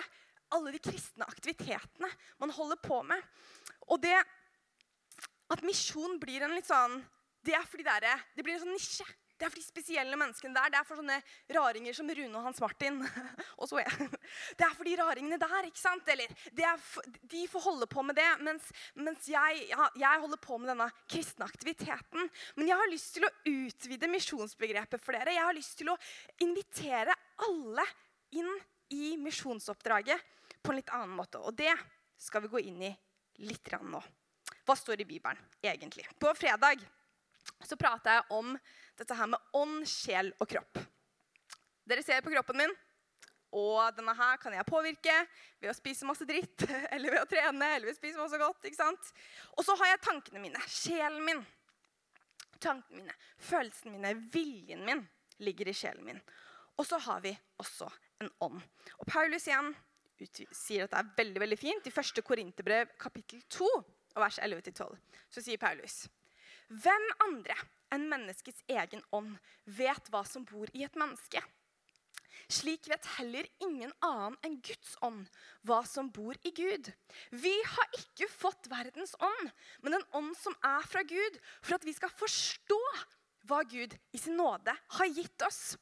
alle 0.55 0.73
de 0.75 0.81
kristne 0.83 1.27
aktivitetene 1.27 2.09
man 2.41 2.53
holder 2.55 2.79
på 2.83 3.01
med. 3.07 3.21
Og 3.91 4.01
det 4.03 4.17
at 5.47 5.63
misjon 5.63 6.17
blir 6.19 6.43
en 6.43 6.55
litt 6.57 6.67
sånn 6.67 6.99
Det 7.45 7.55
er 7.55 7.63
fordi 7.69 7.85
det, 7.87 7.95
er, 8.03 8.27
det 8.35 8.43
blir 8.43 8.57
en 8.57 8.65
sånn 8.65 8.75
nisje. 8.75 9.05
Det 9.37 9.45
er 9.45 9.51
for 9.53 9.61
de 9.61 9.63
spesielle 9.63 10.17
menneskene 10.17 10.55
der. 10.55 10.71
Det 10.73 10.79
er 10.79 10.85
for 10.87 10.99
sånne 10.99 11.17
raringer 11.53 11.95
som 11.95 12.09
Rune 12.09 12.39
og 12.39 12.47
Hans 12.47 12.59
Martin. 12.59 12.97
og 13.61 13.69
så 13.69 13.79
jeg. 13.79 14.07
Det 14.57 14.65
er 14.65 14.73
for 14.73 14.89
de 14.89 14.95
raringene 14.97 15.37
der. 15.39 15.67
ikke 15.69 15.79
sant? 15.79 16.09
Eller 16.09 16.33
for, 16.81 17.05
de 17.21 17.43
får 17.51 17.65
holde 17.67 17.87
på 17.91 18.03
med 18.03 18.17
det, 18.17 18.27
mens, 18.43 18.65
mens 18.97 19.29
jeg, 19.29 19.67
ja, 19.69 19.87
jeg, 19.93 20.23
holder 20.25 20.41
på 20.41 20.57
med 20.59 20.73
denne 20.73 20.89
kristne 21.05 21.47
aktiviteten. 21.47 22.31
Men 22.57 22.71
jeg 22.73 22.81
har 22.81 22.91
lyst 22.91 23.13
til 23.15 23.27
å 23.29 23.33
utvide 23.53 24.09
misjonsbegrepet 24.11 25.05
for 25.05 25.15
dere. 25.15 25.37
Jeg 25.37 25.45
har 25.45 25.55
lyst 25.55 25.77
til 25.83 25.93
å 25.93 25.99
invitere 26.43 27.15
alle 27.47 27.85
inn 28.35 28.51
i 28.97 29.13
misjonsoppdraget 29.21 30.33
på 30.67 30.73
en 30.73 30.81
litt 30.81 30.91
annen 30.91 31.15
måte. 31.15 31.39
Og 31.39 31.55
det 31.55 31.71
skal 32.19 32.43
vi 32.43 32.51
gå 32.51 32.61
inn 32.67 32.81
i 32.89 32.91
litt 33.47 33.71
nå. 33.87 34.01
Hva 34.67 34.75
står 34.75 35.01
i 35.01 35.07
Bibelen 35.07 35.39
egentlig? 35.63 36.03
På 36.19 36.33
fredag 36.35 36.83
så 37.63 37.77
prata 37.79 38.17
jeg 38.17 38.35
om 38.35 38.51
dette 38.97 39.15
her 39.15 39.29
med 39.31 39.55
ånd, 39.55 39.85
sjel 39.87 40.33
og 40.35 40.49
kropp. 40.51 40.81
Dere 41.87 42.03
ser 42.03 42.19
på 42.25 42.33
kroppen 42.33 42.59
min, 42.59 42.73
og 43.55 43.95
denne 43.95 44.11
her 44.17 44.39
kan 44.41 44.53
jeg 44.57 44.67
påvirke 44.67 45.13
ved 45.61 45.71
å 45.71 45.77
spise 45.77 46.07
masse 46.09 46.27
dritt, 46.27 46.65
eller 46.93 47.15
ved 47.15 47.23
å 47.23 47.29
trene, 47.31 47.69
eller 47.77 47.87
ved 47.87 47.95
å 47.95 47.99
spise 48.01 48.19
masse 48.19 48.41
godt. 48.41 48.67
ikke 48.67 48.81
sant? 48.81 49.13
Og 49.55 49.63
så 49.63 49.77
har 49.79 49.93
jeg 49.93 50.03
tankene 50.03 50.43
mine, 50.43 50.63
sjelen 50.67 51.23
min. 51.23 51.45
Tankene 52.59 53.05
mine, 53.05 53.15
følelsene 53.39 53.95
mine, 53.95 54.13
viljen 54.33 54.83
min 54.83 55.05
ligger 55.47 55.71
i 55.71 55.77
sjelen 55.77 56.03
min. 56.09 56.21
Og 56.77 56.85
så 56.85 56.99
har 57.07 57.23
vi 57.23 57.31
også 57.61 57.87
en 58.21 58.29
ånd. 58.43 58.59
Og 58.99 59.07
Paulus 59.09 59.47
igjen 59.47 59.71
sier 60.25 60.85
at 60.85 60.93
det 60.93 60.99
er 61.01 61.15
veldig 61.17 61.43
veldig 61.43 61.59
fint. 61.59 61.87
I 61.87 61.93
første 61.93 62.23
Korinterbrev 62.25 62.95
kapittel 62.99 63.43
2, 63.53 63.67
vers 64.17 64.39
11-12, 64.41 64.95
så 65.29 65.43
sier 65.43 65.61
Paulus 65.61 66.05
hvem 66.67 67.03
andre 67.23 67.55
enn 67.95 68.09
menneskets 68.11 68.65
egen 68.67 68.99
ånd 69.15 69.37
vet 69.77 70.09
hva 70.11 70.25
som 70.27 70.43
bor 70.43 70.67
i 70.75 70.83
et 70.83 70.97
menneske? 70.99 71.39
Slik 72.51 72.89
vet 72.91 73.07
heller 73.17 73.47
ingen 73.63 73.91
annen 74.03 74.35
enn 74.43 74.57
Guds 74.63 74.95
ånd 75.03 75.25
hva 75.67 75.81
som 75.87 76.11
bor 76.11 76.35
i 76.47 76.51
Gud. 76.55 76.91
Vi 77.31 77.53
har 77.75 77.97
ikke 77.99 78.27
fått 78.31 78.69
verdens 78.71 79.15
ånd, 79.19 79.51
men 79.83 79.97
en 79.97 80.05
ånd 80.19 80.35
som 80.39 80.55
er 80.63 80.83
fra 80.87 81.03
Gud, 81.07 81.39
for 81.61 81.75
at 81.75 81.87
vi 81.87 81.95
skal 81.95 82.11
forstå 82.11 82.79
hva 83.47 83.63
Gud 83.67 83.95
i 84.15 84.19
sin 84.19 84.39
nåde 84.39 84.75
har 84.99 85.11
gitt 85.11 85.43
oss. 85.47 85.75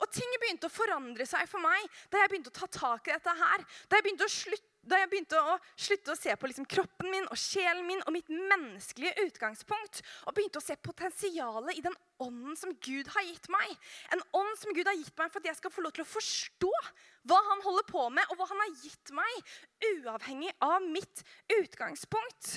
Og 0.00 0.10
ting 0.12 0.36
begynte 0.40 0.68
å 0.68 0.72
forandre 0.72 1.26
seg 1.28 1.48
for 1.50 1.62
meg 1.62 1.86
da 2.12 2.20
jeg 2.22 2.32
begynte 2.32 2.52
å 2.52 2.60
ta 2.60 2.68
tak 2.72 3.08
i 3.08 3.16
dette 3.16 3.34
her. 3.38 3.64
Da 3.88 3.98
jeg 3.98 4.08
begynte 4.08 4.28
å 4.28 4.34
slutte 4.34 4.70
da 4.82 4.98
jeg 4.98 5.10
begynte 5.12 5.38
å 5.38 5.52
slutte 5.78 6.10
å 6.10 6.18
se 6.18 6.34
på 6.34 6.48
liksom 6.50 6.66
kroppen 6.66 7.06
min 7.12 7.26
og 7.30 7.38
sjelen 7.38 7.84
min 7.86 8.00
og 8.02 8.10
mitt 8.16 8.30
menneskelige 8.32 9.28
utgangspunkt, 9.28 10.00
og 10.26 10.34
begynte 10.34 10.58
å 10.58 10.64
se 10.64 10.74
potensialet 10.82 11.78
i 11.78 11.84
den 11.84 11.94
ånden 12.22 12.58
som 12.58 12.74
Gud 12.82 13.10
har 13.14 13.22
gitt 13.26 13.46
meg 13.50 13.76
En 14.14 14.22
ånd 14.38 14.58
som 14.58 14.74
Gud 14.74 14.86
har 14.90 14.98
gitt 14.98 15.14
meg 15.18 15.30
for 15.30 15.38
at 15.38 15.48
jeg 15.50 15.58
skal 15.60 15.74
få 15.74 15.84
lov 15.86 15.94
til 15.94 16.04
å 16.04 16.10
forstå 16.10 16.72
hva 17.30 17.38
han 17.46 17.62
holder 17.62 17.86
på 17.86 18.08
med, 18.10 18.26
og 18.30 18.40
hva 18.40 18.48
han 18.50 18.62
har 18.64 18.74
gitt 18.82 19.14
meg, 19.14 19.54
uavhengig 19.92 20.50
av 20.66 20.82
mitt 20.82 21.22
utgangspunkt. 21.60 22.56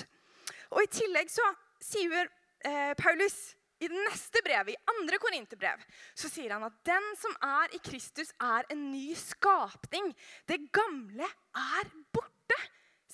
Og 0.74 0.82
I 0.82 0.90
tillegg 0.90 1.30
så 1.30 1.46
sier 1.82 2.26
eh, 2.66 2.92
Paulus 2.98 3.54
i 3.80 3.88
det 3.92 4.04
neste 4.08 4.40
brevet, 4.44 4.72
i 4.72 4.92
andre 4.94 5.18
korinterbrev, 5.20 5.82
så 6.16 6.30
sier 6.32 6.54
han 6.54 6.64
at 6.68 6.78
den 6.88 7.10
som 7.20 7.36
er 7.44 7.76
i 7.76 7.80
Kristus, 7.84 8.32
er 8.40 8.68
en 8.72 8.86
ny 8.92 9.10
skapning. 9.18 10.12
Det 10.48 10.62
gamle 10.74 11.28
er 11.28 11.92
borte. 12.14 12.58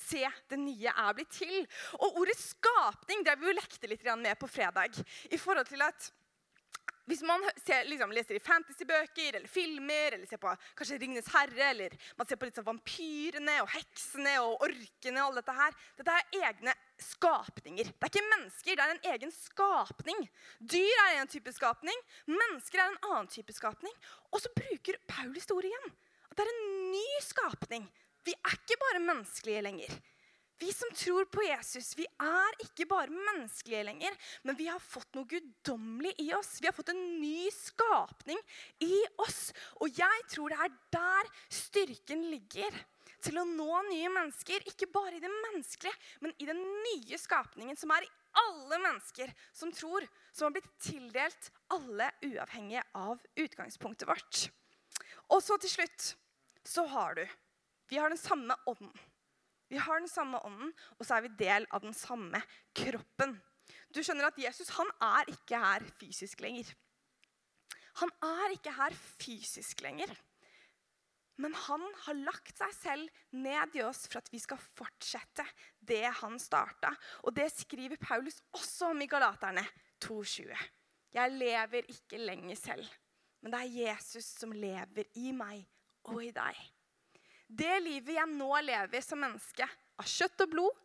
Se, 0.03 0.23
det 0.51 0.59
nye 0.59 0.93
er 0.93 1.15
blitt 1.17 1.31
til. 1.35 1.63
Og 2.01 2.23
ordet 2.23 2.37
skapning 2.39 3.23
det 3.23 3.33
har 3.33 3.41
vi 3.41 3.51
jo 3.51 3.57
lekte 3.57 3.91
litt 3.91 4.05
med 4.19 4.39
på 4.39 4.51
fredag. 4.51 4.99
i 5.31 5.39
forhold 5.39 5.67
til 5.67 5.83
at 5.83 6.11
hvis 7.11 7.23
man 7.27 7.43
ser, 7.65 7.87
liksom, 7.91 8.13
leser 8.15 8.39
i 8.39 8.43
fantasybøker 8.43 9.39
eller 9.39 9.51
filmer, 9.51 10.15
eller 10.15 10.29
ser 10.31 10.41
på 10.43 10.53
kanskje 10.79 10.99
'Ringenes 11.01 11.31
herre', 11.35 11.71
eller 11.73 11.97
man 12.19 12.29
ser 12.29 12.39
på 12.39 12.47
litt 12.47 12.59
sånn 12.59 12.69
vampyrene 12.69 13.57
og 13.65 13.73
heksene 13.75 14.37
og 14.45 14.63
orkene 14.69 15.25
og 15.25 15.33
alt 15.33 15.41
dette 15.41 15.57
her 15.59 15.79
Dette 15.99 16.15
er 16.19 16.47
egne 16.49 16.75
skapninger. 17.03 17.91
Det 17.91 18.07
er 18.07 18.13
ikke 18.13 18.31
mennesker, 18.31 18.77
det 18.77 18.85
er 18.85 18.95
en 18.95 19.11
egen 19.15 19.35
skapning. 19.35 20.23
Dyr 20.61 21.03
er 21.09 21.19
en 21.21 21.33
type 21.33 21.53
skapning, 21.53 21.99
mennesker 22.31 22.79
er 22.79 22.93
en 22.93 23.03
annen 23.11 23.31
type 23.33 23.53
skapning. 23.53 23.95
Og 24.31 24.41
så 24.41 24.53
bruker 24.55 24.99
ordet 25.53 25.73
igjen. 25.73 25.93
At 26.31 26.39
det 26.39 26.47
er 26.47 26.53
en 26.55 26.93
ny 26.93 27.09
skapning. 27.21 27.89
Vi 28.25 28.33
er 28.33 28.55
ikke 28.57 28.79
bare 28.81 29.03
menneskelige 29.03 29.63
lenger. 29.67 29.91
Vi 30.63 30.73
som 30.73 30.91
tror 30.95 31.25
på 31.25 31.43
Jesus, 31.43 31.89
vi 31.99 32.05
er 32.23 32.59
ikke 32.63 32.85
bare 32.87 33.11
menneskelige 33.11 33.83
lenger, 33.89 34.15
men 34.47 34.55
vi 34.55 34.69
har 34.71 34.79
fått 34.79 35.17
noe 35.17 35.27
guddommelig 35.27 36.13
i 36.23 36.29
oss. 36.37 36.61
Vi 36.63 36.69
har 36.69 36.77
fått 36.77 36.93
en 36.93 37.03
ny 37.19 37.49
skapning 37.51 38.39
i 38.87 39.01
oss. 39.25 39.49
Og 39.83 39.91
jeg 39.99 40.23
tror 40.31 40.55
det 40.55 40.61
er 40.63 40.77
der 40.95 41.33
styrken 41.51 42.29
ligger. 42.31 42.79
Til 43.23 43.43
å 43.43 43.47
nå 43.47 43.83
nye 43.89 44.11
mennesker, 44.11 44.63
ikke 44.71 44.91
bare 44.95 45.19
i 45.19 45.23
det 45.23 45.31
menneskelige, 45.31 45.99
men 46.23 46.35
i 46.43 46.47
den 46.47 46.63
nye 46.87 47.19
skapningen 47.19 47.79
som 47.79 47.91
er 47.95 48.07
i 48.07 48.15
alle 48.47 48.79
mennesker 48.83 49.35
som 49.55 49.71
tror, 49.75 50.07
som 50.31 50.47
har 50.47 50.57
blitt 50.57 50.73
tildelt 50.83 51.53
alle 51.75 52.11
uavhengig 52.23 52.83
av 52.99 53.23
utgangspunktet 53.35 54.11
vårt. 54.11 54.49
Og 55.31 55.43
så 55.43 55.59
til 55.63 55.75
slutt 55.75 56.13
så 56.67 56.87
har 56.95 57.19
du 57.19 57.27
Vi 57.91 57.99
har 57.99 58.11
den 58.11 58.19
samme 58.19 58.55
ånden. 58.67 58.95
Vi 59.73 59.81
har 59.81 60.03
den 60.03 60.11
samme 60.11 60.37
ånden, 60.45 60.73
og 60.99 61.07
så 61.07 61.17
er 61.17 61.25
vi 61.25 61.37
del 61.41 61.67
av 61.73 61.81
den 61.81 61.95
samme 61.97 62.43
kroppen. 62.77 63.39
Du 63.93 64.03
skjønner 64.05 64.29
at 64.29 64.41
Jesus 64.41 64.73
han 64.77 64.91
er 65.01 65.31
ikke 65.33 65.61
her 65.61 65.87
fysisk 66.01 66.43
lenger. 66.45 66.69
Han 68.03 68.13
er 68.25 68.53
ikke 68.53 68.75
her 68.77 68.95
fysisk 69.21 69.81
lenger. 69.85 70.13
Men 71.41 71.57
han 71.57 71.85
har 72.05 72.19
lagt 72.21 72.59
seg 72.61 72.75
selv 72.77 73.23
ned 73.33 73.79
i 73.79 73.83
oss 73.85 74.05
for 74.07 74.21
at 74.21 74.29
vi 74.33 74.41
skal 74.43 74.61
fortsette 74.77 75.47
det 75.81 76.05
han 76.21 76.37
starta. 76.41 76.93
Og 77.25 77.33
det 77.37 77.49
skriver 77.55 78.01
Paulus 78.01 78.43
også 78.53 78.93
om 78.93 79.01
i 79.01 79.09
Galaterne 79.09 79.65
2,20. 80.05 80.53
Jeg 81.17 81.37
lever 81.37 81.89
ikke 81.93 82.21
lenger 82.21 82.61
selv, 82.61 82.93
men 83.41 83.53
det 83.53 83.61
er 83.61 83.75
Jesus 83.89 84.29
som 84.37 84.53
lever 84.53 85.09
i 85.21 85.33
meg 85.37 85.65
og 86.09 86.23
i 86.25 86.31
deg. 86.37 86.61
Det 87.47 87.79
livet 87.85 88.17
jeg 88.17 88.33
nå 88.33 88.51
lever 88.65 89.05
som 89.05 89.21
menneske, 89.21 89.67
av 89.99 90.09
kjøtt 90.09 90.45
og 90.47 90.53
blod, 90.55 90.83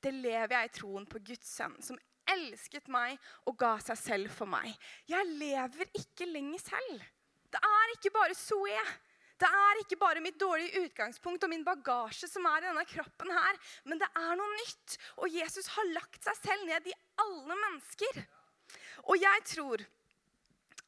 det 0.00 0.12
lever 0.16 0.54
jeg 0.56 0.68
i 0.68 0.74
troen 0.78 1.06
på 1.08 1.20
Guds 1.24 1.52
sønn, 1.58 1.76
som 1.84 1.98
elsket 2.30 2.88
meg 2.92 3.18
og 3.48 3.56
ga 3.60 3.74
seg 3.82 3.98
selv 4.00 4.32
for 4.32 4.48
meg. 4.48 4.72
Jeg 5.10 5.28
lever 5.28 5.88
ikke 5.98 6.28
lenger 6.30 6.62
selv. 6.62 7.06
Det 7.50 7.60
er 7.66 7.94
ikke 7.96 8.12
bare 8.14 8.36
Zoe. 8.38 8.82
Det 9.40 9.48
er 9.48 9.80
ikke 9.80 9.96
bare 9.96 10.20
mitt 10.20 10.36
dårlige 10.40 10.84
utgangspunkt 10.84 11.44
og 11.46 11.50
min 11.52 11.64
bagasje 11.64 12.28
som 12.28 12.44
er 12.50 12.60
i 12.60 12.66
denne 12.68 12.84
kroppen 12.88 13.30
her, 13.32 13.60
men 13.88 14.00
det 14.00 14.08
er 14.12 14.34
noe 14.36 14.58
nytt. 14.58 14.98
Og 15.24 15.32
Jesus 15.32 15.70
har 15.76 15.88
lagt 15.94 16.20
seg 16.26 16.36
selv 16.42 16.68
ned 16.68 16.90
i 16.90 16.98
alle 17.24 17.56
mennesker. 17.56 18.20
Og 19.08 19.16
jeg 19.16 19.46
tror 19.48 19.86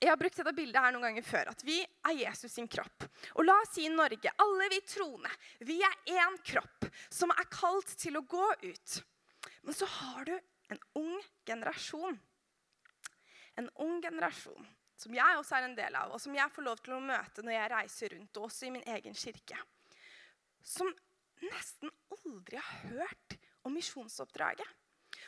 jeg 0.03 0.11
har 0.11 0.19
brukt 0.19 0.39
dette 0.41 0.55
bildet 0.57 0.83
her 0.83 0.95
noen 0.95 1.05
ganger 1.07 1.23
før, 1.23 1.53
at 1.53 1.61
vi 1.63 1.77
er 1.83 2.17
Jesus 2.19 2.57
sin 2.57 2.67
kropp. 2.71 3.05
Og 3.39 3.47
la 3.47 3.55
oss 3.63 3.77
si 3.77 3.87
Norge, 3.93 4.33
alle 4.43 4.67
vi 4.73 4.81
troende, 4.83 5.31
vi 5.63 5.79
er 5.87 6.15
én 6.19 6.39
kropp 6.43 6.89
som 7.07 7.31
er 7.31 7.47
kalt 7.53 7.95
til 8.01 8.19
å 8.19 8.25
gå 8.27 8.49
ut. 8.65 8.97
Men 9.63 9.79
så 9.79 9.87
har 9.87 10.27
du 10.27 10.35
en 10.75 10.83
ung 10.99 11.21
generasjon. 11.47 12.19
En 13.61 13.71
ung 13.85 14.01
generasjon 14.03 14.67
som 15.03 15.15
jeg 15.15 15.39
også 15.39 15.57
er 15.59 15.69
en 15.69 15.79
del 15.79 15.97
av, 15.99 16.13
og 16.15 16.21
som 16.23 16.35
jeg 16.35 16.55
får 16.55 16.67
lov 16.67 16.83
til 16.83 16.97
å 16.97 17.03
møte 17.03 17.43
når 17.43 17.57
jeg 17.57 17.73
reiser 17.73 18.15
rundt, 18.17 18.39
og 18.39 18.49
også 18.49 18.69
i 18.69 18.75
min 18.75 18.85
egen 18.97 19.17
kirke. 19.19 19.59
Som 20.63 20.91
nesten 21.43 21.91
aldri 22.15 22.59
har 22.59 22.93
hørt 22.93 23.39
om 23.67 23.75
misjonsoppdraget. 23.75 24.67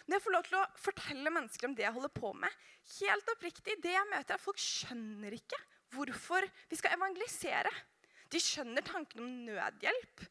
Når 0.04 0.18
jeg 0.18 0.24
får 0.26 0.34
lov 0.34 0.44
til 0.46 0.58
å 0.58 0.66
fortelle 0.76 1.32
mennesker 1.32 1.68
om 1.68 1.74
det 1.76 1.86
jeg 1.86 1.96
holder 1.96 2.12
på 2.12 2.32
med, 2.36 2.60
helt 2.98 3.30
oppriktig, 3.32 3.78
det 3.80 3.94
jeg 3.94 4.10
møter 4.10 4.34
er 4.34 4.38
at 4.38 4.44
folk 4.44 4.60
skjønner 4.60 5.36
ikke 5.36 5.60
hvorfor 5.94 6.44
vi 6.68 6.78
skal 6.78 6.96
evangelisere. 6.98 7.72
De 8.32 8.40
skjønner 8.42 8.84
tanken 8.84 9.22
om 9.24 9.32
nødhjelp. 9.46 10.24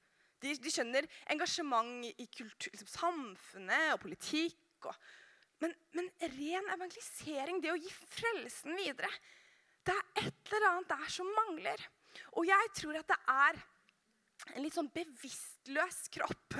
De, 0.43 0.53
de 0.59 0.73
skjønner 0.73 1.07
engasjement 1.31 2.05
i 2.11 2.27
kultur, 2.27 2.69
liksom, 2.73 2.89
samfunnet 2.91 3.93
og 3.95 4.01
politikk. 4.03 4.89
Og, 4.89 4.97
men, 5.63 5.73
men 5.95 6.09
ren 6.35 6.69
evangelisering, 6.75 7.61
det 7.63 7.71
å 7.71 7.79
gi 7.79 7.89
frelsen 8.13 8.75
videre, 8.77 9.09
det 9.87 9.95
er 9.95 10.27
et 10.27 10.51
eller 10.51 10.69
annet 10.69 10.91
der 10.91 11.11
som 11.11 11.29
mangler. 11.39 11.87
Og 12.37 12.45
jeg 12.47 12.73
tror 12.77 12.99
at 12.99 13.09
det 13.09 13.19
er 13.31 13.61
en 14.53 14.63
litt 14.63 14.75
sånn 14.75 14.91
bevisstløs 14.93 15.99
kropp. 16.13 16.57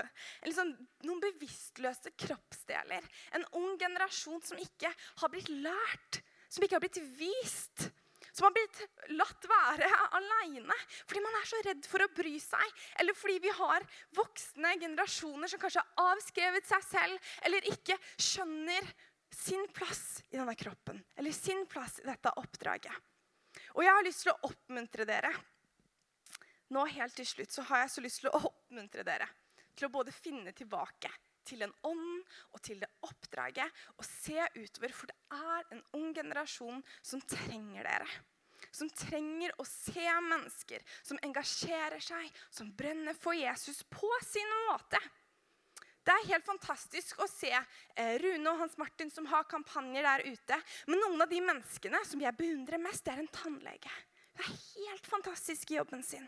Sånn, 0.54 0.74
noen 1.08 1.24
bevisstløse 1.24 2.14
kroppsdeler. 2.26 3.06
En 3.38 3.46
ung 3.60 3.76
generasjon 3.82 4.44
som 4.46 4.62
ikke 4.62 4.92
har 5.22 5.34
blitt 5.34 5.52
lært, 5.52 6.22
som 6.50 6.66
ikke 6.66 6.78
har 6.78 6.86
blitt 6.86 7.02
vist. 7.20 7.90
Som 8.34 8.48
har 8.48 8.54
blitt 8.56 8.80
latt 9.14 9.46
være 9.46 9.88
aleine 10.18 10.78
fordi 11.04 11.22
man 11.22 11.36
er 11.38 11.46
så 11.46 11.60
redd 11.68 11.86
for 11.86 12.02
å 12.02 12.12
bry 12.18 12.34
seg. 12.42 12.84
Eller 13.02 13.18
fordi 13.18 13.38
vi 13.44 13.54
har 13.54 13.86
voksne 14.18 14.74
generasjoner 14.82 15.52
som 15.52 15.62
kanskje 15.62 15.84
har 15.84 16.14
avskrevet 16.14 16.70
seg 16.70 16.86
selv 16.88 17.34
eller 17.46 17.74
ikke 17.74 18.00
skjønner 18.18 18.90
sin 19.34 19.68
plass 19.74 20.24
i 20.32 20.38
denne 20.38 20.56
kroppen 20.58 21.02
eller 21.18 21.36
sin 21.36 21.66
plass 21.70 22.00
i 22.02 22.08
dette 22.08 22.34
oppdraget. 22.42 22.94
Og 23.78 23.84
jeg 23.86 23.94
har 23.94 24.06
lyst 24.06 24.26
til 24.26 24.34
å 24.34 24.50
oppmuntre 24.50 25.06
dere 25.10 25.34
nå 26.74 26.86
helt 26.96 27.16
til 27.18 27.28
slutt 27.28 27.54
så 27.54 27.66
har 27.70 27.84
jeg 27.84 27.94
så 27.94 28.04
lyst 28.06 28.24
til 28.24 28.32
å 28.32 28.42
oppmuntre 28.50 29.06
dere 29.08 29.30
til 29.74 29.88
å 29.88 29.94
både 29.94 30.14
finne 30.14 30.54
tilbake 30.56 31.12
til 31.48 31.64
en 31.66 31.74
ånd 31.88 32.36
og 32.54 32.62
til 32.64 32.80
det 32.82 32.90
oppdraget 33.06 33.82
og 33.98 34.06
se 34.08 34.38
utover. 34.56 34.94
For 34.96 35.10
det 35.10 35.18
er 35.36 35.74
en 35.76 35.84
ung 36.00 36.14
generasjon 36.16 36.84
som 37.02 37.24
trenger 37.28 37.84
dere. 37.88 38.08
Som 38.74 38.90
trenger 38.96 39.52
å 39.60 39.66
se 39.68 40.06
mennesker 40.30 40.86
som 41.04 41.20
engasjerer 41.26 42.02
seg, 42.02 42.30
som 42.50 42.72
brenner 42.74 43.18
for 43.18 43.36
Jesus 43.38 43.84
på 43.92 44.10
sin 44.26 44.56
måte. 44.70 45.02
Det 46.04 46.12
er 46.12 46.32
helt 46.34 46.48
fantastisk 46.48 47.22
å 47.24 47.28
se 47.32 47.52
eh, 47.54 48.16
Rune 48.20 48.52
og 48.52 48.60
Hans 48.60 48.74
Martin 48.80 49.12
som 49.12 49.28
har 49.32 49.46
kampanjer 49.48 50.04
der 50.04 50.26
ute. 50.34 50.58
Men 50.90 51.00
noen 51.00 51.24
av 51.24 51.30
de 51.32 51.40
menneskene 51.44 52.02
som 52.08 52.24
jeg 52.24 52.36
beundrer 52.40 52.82
mest, 52.84 53.06
det 53.06 53.14
er 53.14 53.22
en 53.24 53.32
tannlege. 53.32 53.94
Det 54.34 54.44
er 54.44 54.58
helt 54.74 55.08
fantastisk 55.08 55.72
i 55.72 55.78
jobben 55.78 56.04
sin. 56.04 56.26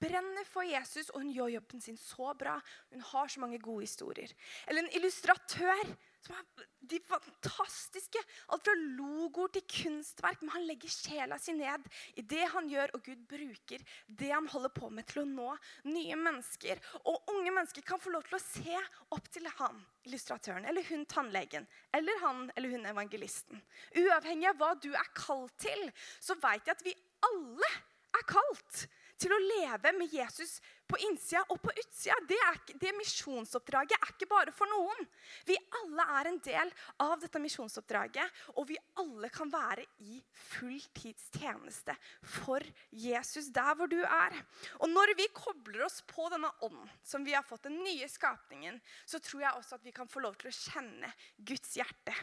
Brenner 0.00 0.46
for 0.48 0.66
Jesus, 0.66 1.10
og 1.12 1.22
hun 1.22 1.32
gjør 1.34 1.54
jobben 1.56 1.82
sin 1.82 1.98
så 2.00 2.32
bra. 2.38 2.56
Hun 2.92 3.04
har 3.12 3.32
så 3.32 3.42
mange 3.42 3.60
gode 3.62 3.86
historier. 3.86 4.32
Eller 4.66 4.84
en 4.84 4.94
illustratør 4.98 5.96
som 6.26 6.34
har 6.34 6.66
de 6.90 6.98
fantastiske 7.06 8.20
Alt 8.54 8.66
fra 8.66 8.74
logoer 8.98 9.52
til 9.54 9.64
kunstverk. 9.70 10.42
Men 10.42 10.54
han 10.56 10.66
legger 10.66 10.92
sjela 10.92 11.38
si 11.40 11.54
ned 11.56 11.86
i 12.18 12.24
det 12.26 12.44
han 12.52 12.68
gjør, 12.70 12.94
og 12.96 13.04
Gud 13.06 13.24
bruker 13.30 13.82
det 14.06 14.30
han 14.32 14.48
holder 14.50 14.72
på 14.74 14.90
med, 14.90 15.06
til 15.08 15.22
å 15.22 15.28
nå 15.30 15.48
nye 15.88 16.18
mennesker. 16.18 16.82
Og 17.04 17.32
unge 17.34 17.52
mennesker 17.52 17.86
kan 17.86 18.02
få 18.02 18.14
lov 18.14 18.26
til 18.26 18.38
å 18.38 18.42
se 18.42 18.78
opp 19.14 19.30
til 19.32 19.48
han, 19.58 19.80
illustratøren, 20.06 20.66
eller 20.68 20.86
hun 20.90 21.06
tannlegen, 21.10 21.66
eller 21.94 22.22
han 22.22 22.46
eller 22.54 22.74
hun 22.74 22.86
evangelisten. 22.90 23.62
Uavhengig 23.98 24.50
av 24.50 24.60
hva 24.60 24.72
du 24.82 24.92
er 24.92 25.12
kalt 25.16 25.54
til, 25.62 25.88
så 26.20 26.38
veit 26.42 26.66
jeg 26.66 26.78
at 26.78 26.86
vi 26.86 26.94
alle 27.26 27.74
er 28.16 28.26
kalt 28.30 28.86
til 29.20 29.32
å 29.32 29.42
leve 29.42 29.92
med 29.96 30.12
Jesus 30.12 30.58
på 30.86 30.98
innsida 31.08 31.42
og 31.50 31.58
på 31.62 31.72
utsida. 31.72 32.16
Det, 32.28 32.38
det 32.78 32.92
misjonsoppdraget 32.98 33.96
er 33.96 34.12
ikke 34.12 34.28
bare 34.30 34.54
for 34.54 34.70
noen. 34.70 35.08
Vi 35.48 35.56
alle 35.80 36.06
er 36.18 36.30
en 36.30 36.38
del 36.44 36.70
av 37.02 37.16
dette 37.22 37.40
misjonsoppdraget, 37.42 38.38
og 38.54 38.68
vi 38.70 38.78
alle 39.02 39.30
kan 39.34 39.50
være 39.52 39.86
i 40.06 40.20
fulltidstjeneste 40.52 41.96
for 42.36 42.62
Jesus 42.94 43.50
der 43.54 43.74
hvor 43.78 43.90
du 43.90 43.98
er. 44.04 44.38
Og 44.80 44.90
når 44.92 45.16
vi 45.18 45.28
kobler 45.34 45.86
oss 45.88 46.02
på 46.06 46.28
denne 46.32 46.52
ånden 46.66 46.90
som 47.02 47.26
vi 47.26 47.34
har 47.34 47.46
fått, 47.46 47.66
den 47.66 47.82
nye 47.82 48.08
skapningen, 48.10 48.78
så 49.08 49.20
tror 49.22 49.46
jeg 49.46 49.60
også 49.60 49.80
at 49.80 49.86
vi 49.86 49.94
kan 49.96 50.10
få 50.10 50.22
lov 50.22 50.38
til 50.38 50.52
å 50.52 50.56
kjenne 50.56 51.12
Guds 51.36 51.74
hjerte. 51.78 52.14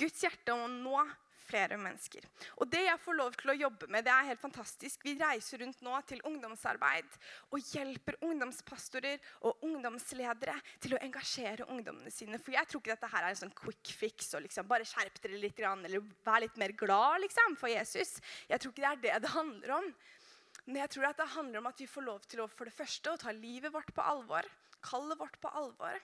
Guds 0.00 0.22
hjerte 0.22 0.54
og 0.54 0.70
nå 0.70 1.02
flere 1.50 1.78
mennesker. 1.80 2.26
Og 2.62 2.70
Det 2.70 2.82
jeg 2.86 3.02
får 3.02 3.18
lov 3.18 3.36
til 3.38 3.52
å 3.52 3.58
jobbe 3.58 3.88
med, 3.90 4.06
det 4.06 4.12
er 4.14 4.28
helt 4.30 4.42
fantastisk. 4.42 5.02
Vi 5.04 5.16
reiser 5.18 5.62
rundt 5.64 5.82
nå 5.84 5.96
til 6.08 6.22
ungdomsarbeid 6.30 7.18
og 7.50 7.72
hjelper 7.74 8.18
ungdomspastorer 8.26 9.18
og 9.48 9.64
ungdomsledere 9.66 10.56
til 10.82 10.94
å 10.96 11.02
engasjere 11.02 11.68
ungdommene 11.70 12.12
sine. 12.14 12.38
For 12.38 12.54
jeg 12.56 12.70
tror 12.70 12.82
ikke 12.82 12.94
dette 12.94 13.10
her 13.12 13.26
er 13.26 13.34
en 13.34 13.42
sånn 13.42 13.56
quick 13.56 13.92
fix 13.96 14.32
og 14.38 14.44
liksom 14.46 14.68
bare 14.70 14.86
skjerp 14.88 15.20
dere 15.24 15.40
litt 15.40 15.58
eller 15.60 16.00
vær 16.24 16.40
litt 16.40 16.56
mer 16.60 16.72
glad 16.78 17.20
liksom, 17.24 17.56
for 17.60 17.68
Jesus. 17.72 18.16
Jeg 18.48 18.62
tror 18.62 18.72
ikke 18.72 18.84
det 18.86 18.92
er 18.92 19.02
det 19.02 19.26
det 19.26 19.34
handler 19.34 19.76
om. 19.80 19.90
Men 20.66 20.82
jeg 20.82 20.92
tror 20.94 21.10
at 21.10 21.20
det 21.20 21.32
handler 21.34 21.60
om 21.60 21.68
at 21.70 21.80
vi 21.82 21.88
får 21.90 22.06
lov 22.06 22.24
til 22.30 22.44
å 22.44 22.48
for 22.50 22.68
det 22.68 22.76
første 22.76 23.12
å 23.12 23.20
ta 23.20 23.34
livet 23.34 23.72
vårt 23.74 23.92
på 23.96 24.04
alvor. 24.04 24.46
Kallet 24.84 25.20
vårt 25.20 25.36
på 25.42 25.52
alvor 25.60 25.98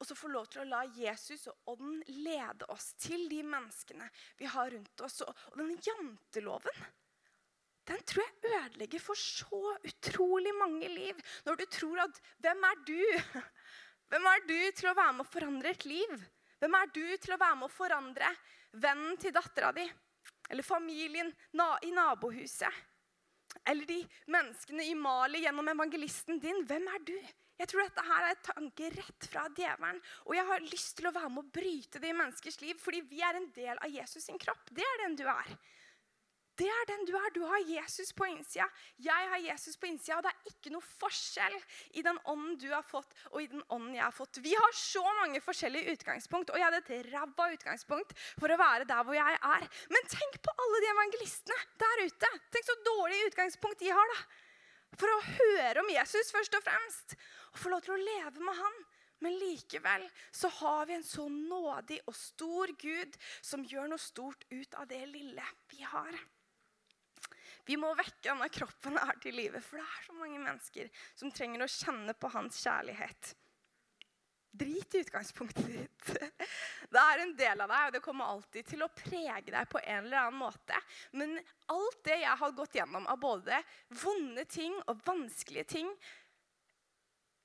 og 0.00 0.08
så 0.08 0.16
få 0.16 0.30
lov 0.32 0.48
til 0.48 0.62
å 0.62 0.68
la 0.70 0.80
Jesus 0.96 1.44
og 1.50 1.74
Ånden 1.74 2.00
lede 2.24 2.64
oss 2.72 2.94
til 2.96 3.26
de 3.28 3.42
menneskene 3.44 4.08
vi 4.40 4.48
har 4.48 4.72
rundt 4.72 5.04
oss. 5.04 5.20
Og, 5.26 5.44
den 5.60 5.76
janteloven 5.84 6.88
den 7.90 8.02
tror 8.06 8.22
jeg 8.22 8.52
ødelegger 8.54 9.02
for 9.02 9.18
så 9.18 9.74
utrolig 9.88 10.52
mange 10.54 10.88
liv. 10.92 11.16
Når 11.46 11.56
du 11.58 11.64
tror 11.74 12.04
at 12.04 12.20
Hvem 12.38 12.66
er 12.68 12.84
du? 12.86 13.00
Hvem 14.10 14.28
er 14.30 14.44
du 14.46 14.58
til 14.76 14.90
å 14.90 14.94
være 14.98 15.16
med 15.16 15.24
å 15.24 15.32
forandre 15.32 15.72
et 15.74 15.86
liv? 15.88 16.14
Hvem 16.60 16.76
er 16.76 16.92
du 16.94 17.04
til 17.16 17.34
å 17.34 17.40
være 17.40 17.58
med 17.58 17.66
å 17.66 17.72
forandre 17.72 18.30
vennen 18.82 19.18
til 19.20 19.34
dattera 19.34 19.72
di? 19.74 19.86
Eller 20.50 20.66
familien 20.66 21.30
i 21.86 21.92
nabohuset? 21.94 22.80
Eller 23.66 23.86
de 23.86 23.98
menneskene 24.30 24.86
i 24.86 24.94
Mali 24.94 25.44
gjennom 25.44 25.68
evangelisten 25.72 26.38
din? 26.42 26.62
Hvem 26.66 26.90
er 26.94 27.06
du? 27.06 27.16
Jeg 27.60 27.68
tror 27.68 27.84
dette 27.84 28.06
her 28.06 28.24
er 28.24 28.32
et 28.32 28.46
tanke 28.46 28.88
rett 28.94 29.26
fra 29.28 29.44
djevelen. 29.52 30.00
Og 30.24 30.36
jeg 30.38 30.48
har 30.48 30.70
lyst 30.70 30.94
til 30.96 31.10
å 31.10 31.12
være 31.12 31.32
med 31.34 31.44
å 31.44 31.52
bryte 31.60 32.00
det 32.00 32.08
i 32.08 32.16
menneskers 32.16 32.56
liv, 32.62 32.80
fordi 32.80 33.02
vi 33.10 33.20
er 33.20 33.36
en 33.36 33.50
del 33.52 33.76
av 33.76 33.92
Jesus 33.92 34.24
sin 34.24 34.40
kropp. 34.40 34.72
Det 34.72 34.86
er 34.86 35.04
den 35.04 35.18
du 35.20 35.26
er. 35.28 35.52
Det 36.60 36.68
er 36.68 36.88
den 36.90 37.06
du 37.08 37.12
er. 37.16 37.28
Du 37.32 37.40
har 37.48 37.60
Jesus 37.64 38.10
på 38.16 38.26
innsida. 38.28 38.66
Jeg 39.00 39.28
har 39.32 39.40
Jesus 39.44 39.78
på 39.80 39.88
innsida. 39.88 40.18
Og 40.18 40.26
det 40.26 40.32
er 40.32 40.50
ikke 40.54 40.72
noe 40.74 40.88
forskjell 41.04 41.56
i 41.96 42.04
den 42.04 42.18
ånden 42.28 42.58
du 42.60 42.68
har 42.72 42.84
fått, 42.84 43.14
og 43.32 43.40
i 43.44 43.48
den 43.52 43.64
ånden 43.68 43.96
jeg 43.96 44.04
har 44.04 44.16
fått. 44.16 44.42
Vi 44.44 44.52
har 44.56 44.76
så 44.76 45.04
mange 45.22 45.40
forskjellige 45.44 45.96
utgangspunkt, 45.96 46.52
og 46.52 46.60
jeg 46.60 46.68
hadde 46.68 46.82
et 46.82 47.08
ræva 47.12 47.48
utgangspunkt 47.54 48.16
for 48.40 48.52
å 48.52 48.60
være 48.60 48.88
der 48.88 49.04
hvor 49.04 49.16
jeg 49.16 49.40
er. 49.52 49.68
Men 49.92 50.12
tenk 50.12 50.40
på 50.44 50.56
alle 50.64 50.84
de 50.84 50.92
evangelistene 50.96 51.64
der 51.84 52.06
ute. 52.08 52.36
Tenk 52.52 52.68
så 52.68 52.78
dårlig 52.88 53.26
utgangspunkt 53.30 53.84
de 53.84 53.92
har, 53.96 54.16
da. 54.16 54.48
For 54.98 55.10
å 55.10 55.20
høre 55.26 55.82
om 55.82 55.92
Jesus 55.92 56.32
først 56.34 56.56
og 56.58 56.64
fremst 56.66 57.14
og 57.52 57.60
få 57.62 57.72
lov 57.72 57.84
til 57.84 57.94
å 57.94 58.02
leve 58.02 58.42
med 58.42 58.58
han. 58.58 58.80
Men 59.20 59.36
likevel 59.36 60.06
så 60.32 60.48
har 60.62 60.86
vi 60.88 60.94
en 60.96 61.04
så 61.04 61.26
nådig 61.28 61.98
og 62.08 62.16
stor 62.16 62.72
Gud 62.80 63.18
som 63.44 63.66
gjør 63.68 63.90
noe 63.92 64.00
stort 64.00 64.46
ut 64.48 64.76
av 64.80 64.88
det 64.88 65.02
lille 65.10 65.44
vi 65.68 65.82
har. 65.84 66.16
Vi 67.68 67.76
må 67.76 67.92
vekke 67.94 68.24
denne 68.24 68.48
kroppen 68.48 68.96
her 68.96 69.18
til 69.20 69.36
livet, 69.36 69.62
for 69.62 69.76
det 69.76 69.84
er 69.84 70.06
så 70.06 70.16
mange 70.16 70.40
mennesker 70.40 70.88
som 71.12 71.30
trenger 71.30 71.66
å 71.66 71.70
kjenne 71.70 72.16
på 72.16 72.30
hans 72.32 72.62
kjærlighet. 72.64 73.34
Drit 74.50 74.94
i 74.94 75.02
utgangspunktet 75.04 75.66
ditt. 75.66 76.08
Det 76.90 77.02
er 77.02 77.22
en 77.22 77.34
del 77.38 77.60
av 77.62 77.70
deg, 77.70 77.84
og 77.86 77.92
det 77.94 78.02
kommer 78.02 78.32
alltid 78.32 78.66
til 78.66 78.82
å 78.82 78.90
prege 78.90 79.52
deg 79.52 79.68
på 79.70 79.78
en 79.78 80.08
eller 80.08 80.24
annen 80.24 80.40
måte. 80.40 80.78
Men 81.14 81.36
alt 81.70 82.00
det 82.08 82.18
jeg 82.24 82.38
har 82.40 82.56
gått 82.56 82.74
gjennom 82.80 83.06
av 83.06 83.20
både 83.22 83.60
vonde 84.02 84.44
ting 84.50 84.74
og 84.90 85.04
vanskelige 85.06 85.68
ting, 85.76 85.92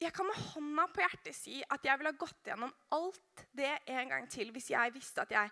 jeg 0.02 0.12
kan 0.12 0.28
med 0.28 0.39
hånda 0.52 0.88
på 0.91 1.04
hjertet 1.06 1.38
si 1.38 1.62
at 1.72 1.86
jeg 1.86 2.00
ville 2.00 2.12
ha 2.12 2.20
gått 2.20 2.50
gjennom 2.50 2.74
alt 2.98 3.35
det 3.56 3.71
en 3.91 4.12
gang 4.12 4.28
til 4.32 4.52
hvis 4.56 4.69
jeg 4.71 4.93
visste 4.95 5.24
at 5.24 5.32
jeg 5.34 5.52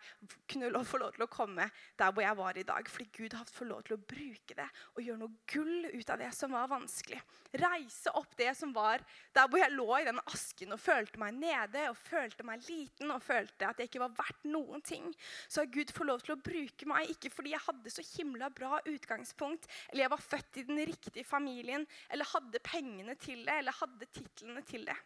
kunne 0.49 0.83
få 0.87 0.99
lov 1.01 1.13
til 1.15 1.25
å 1.25 1.31
komme 1.31 1.67
der 1.99 2.11
hvor 2.11 2.25
jeg 2.25 2.37
var 2.39 2.59
i 2.59 2.65
dag. 2.67 2.89
Fordi 2.89 3.07
Gud 3.15 3.35
har 3.37 3.49
fått 3.49 3.69
lov 3.69 3.83
til 3.87 3.97
å 3.97 4.01
bruke 4.01 4.57
det 4.57 4.67
og 4.95 5.01
gjøre 5.03 5.21
noe 5.21 5.47
gull 5.49 5.89
ut 5.91 6.13
av 6.13 6.21
det 6.21 6.31
som 6.35 6.53
var 6.55 6.71
vanskelig. 6.71 7.21
Reise 7.61 8.13
opp 8.17 8.35
det 8.39 8.51
som 8.57 8.73
var 8.75 9.03
der 9.35 9.49
hvor 9.49 9.61
jeg 9.61 9.75
lå 9.75 9.87
i 9.99 10.07
den 10.07 10.21
asken 10.25 10.75
og 10.75 10.81
følte 10.81 11.21
meg 11.21 11.37
nede 11.37 11.85
og 11.91 11.99
følte 11.99 12.45
meg 12.47 12.63
liten 12.67 13.13
og 13.13 13.23
følte 13.23 13.69
at 13.69 13.79
jeg 13.81 13.91
ikke 13.91 14.03
var 14.05 14.15
verdt 14.17 14.49
noen 14.49 14.83
ting. 14.85 15.09
Så 15.47 15.63
har 15.63 15.71
Gud 15.73 15.93
fått 15.93 16.09
lov 16.09 16.23
til 16.25 16.35
å 16.35 16.41
bruke 16.43 16.89
meg, 16.89 17.11
ikke 17.13 17.31
fordi 17.33 17.53
jeg 17.53 17.65
hadde 17.67 17.93
så 17.93 18.05
himla 18.13 18.49
bra 18.53 18.79
utgangspunkt, 18.89 19.67
eller 19.91 20.05
jeg 20.05 20.13
var 20.15 20.27
født 20.27 20.61
i 20.61 20.67
den 20.67 20.83
riktige 20.89 21.27
familien, 21.27 21.87
eller 22.09 22.29
hadde 22.33 22.63
pengene 22.65 23.17
til 23.21 23.43
det, 23.45 23.59
eller 23.61 23.81
hadde 23.81 24.09
titlene 24.13 24.63
til 24.67 24.87
det. 24.89 24.97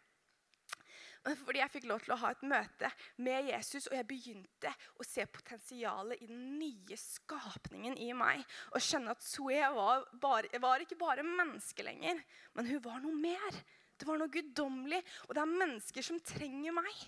Fordi 1.45 1.61
jeg 1.61 1.73
fikk 1.73 1.87
lov 1.89 2.03
til 2.03 2.15
å 2.15 2.19
ha 2.21 2.31
et 2.33 2.45
møte 2.47 2.91
med 3.25 3.49
Jesus, 3.51 3.87
og 3.89 3.97
jeg 3.97 4.07
begynte 4.09 4.71
å 4.97 5.07
se 5.07 5.25
potensialet 5.31 6.23
i 6.23 6.29
den 6.29 6.57
nye 6.59 6.99
skapningen 6.99 7.97
i 8.03 8.11
meg. 8.17 8.43
Og 8.73 8.83
skjønne 8.83 9.15
at 9.15 9.25
Zoe 9.25 9.73
var, 9.75 10.07
bare, 10.21 10.61
var 10.63 10.83
ikke 10.83 10.99
bare 10.99 11.25
menneske 11.27 11.85
lenger, 11.85 12.21
men 12.57 12.71
hun 12.71 12.81
var 12.85 13.03
noe 13.03 13.17
mer. 13.17 13.61
Det 13.97 14.07
var 14.07 14.19
noe 14.21 14.31
guddommelig. 14.31 15.01
Og 15.27 15.35
det 15.35 15.43
er 15.43 15.55
mennesker 15.63 16.05
som 16.05 16.19
trenger 16.21 16.75
meg. 16.77 17.05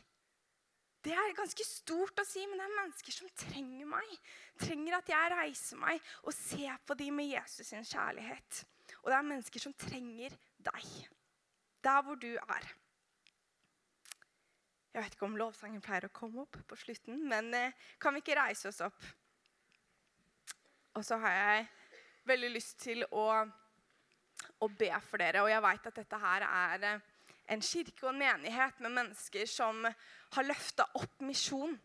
Det 1.05 1.13
er 1.15 1.38
ganske 1.38 1.63
stort 1.63 2.19
å 2.19 2.25
si, 2.27 2.41
men 2.43 2.60
det 2.60 2.65
er 2.65 2.75
mennesker 2.75 3.15
som 3.15 3.29
trenger 3.39 3.88
meg. 3.88 4.10
Trenger 4.60 4.97
at 4.97 5.12
jeg 5.13 5.32
reiser 5.32 5.79
meg 5.79 6.10
og 6.25 6.36
ser 6.36 6.75
på 6.84 6.97
dem 6.99 7.15
med 7.21 7.29
Jesus 7.32 7.69
sin 7.71 7.88
kjærlighet. 7.88 8.65
Og 8.99 9.08
det 9.12 9.15
er 9.15 9.29
mennesker 9.29 9.63
som 9.63 9.77
trenger 9.79 10.36
deg. 10.60 10.91
der 11.79 12.01
hvor 12.03 12.15
du 12.19 12.34
er. 12.36 12.65
Jeg 14.89 15.04
vet 15.04 15.15
ikke 15.15 15.28
om 15.28 15.38
lovsangen 15.38 15.82
pleier 15.86 16.08
å 16.08 16.13
komme 16.13 16.41
opp 16.43 16.58
på 16.65 16.78
slutten, 16.80 17.19
men 17.30 17.54
eh, 17.54 17.75
kan 18.02 18.15
vi 18.15 18.23
ikke 18.23 18.38
reise 18.39 18.71
oss 18.71 18.82
opp? 18.82 19.04
Og 20.97 21.06
så 21.06 21.19
har 21.21 21.36
jeg 21.36 21.67
veldig 22.30 22.49
lyst 22.56 22.80
til 22.82 23.06
å, 23.13 23.28
å 24.65 24.69
be 24.80 24.89
for 25.06 25.21
dere. 25.21 25.43
Og 25.45 25.52
jeg 25.52 25.65
vet 25.65 25.91
at 25.91 25.99
dette 26.02 26.21
her 26.23 26.45
er 26.47 26.88
eh, 26.89 27.06
en 27.54 27.62
kirke 27.65 28.08
og 28.08 28.12
en 28.13 28.23
menighet 28.23 28.82
med 28.82 28.95
mennesker 28.97 29.45
som 29.49 29.86
har 29.86 30.47
løfta 30.49 30.89
opp 30.97 31.21
misjon. 31.25 31.78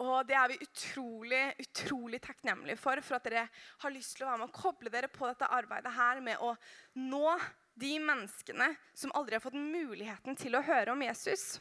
Og 0.00 0.14
det 0.28 0.36
er 0.36 0.48
vi 0.48 0.60
utrolig 0.64 1.42
utrolig 1.60 2.20
takknemlige 2.24 2.80
for, 2.80 3.00
for 3.04 3.18
at 3.18 3.26
dere 3.28 3.48
har 3.82 3.92
lyst 3.92 4.16
til 4.16 4.24
å 4.24 4.30
være 4.30 4.42
med 4.42 4.48
og 4.48 4.60
koble 4.60 4.92
dere 4.92 5.10
på 5.12 5.28
dette 5.28 5.48
arbeidet 5.52 5.92
her 5.96 6.22
med 6.24 6.40
å 6.40 6.54
nå 7.00 7.34
de 7.80 7.96
menneskene 8.02 8.68
som 8.94 9.12
aldri 9.16 9.36
har 9.36 9.44
fått 9.44 9.58
muligheten 9.58 10.36
til 10.38 10.56
å 10.56 10.64
høre 10.64 10.92
om 10.92 11.02
Jesus. 11.04 11.58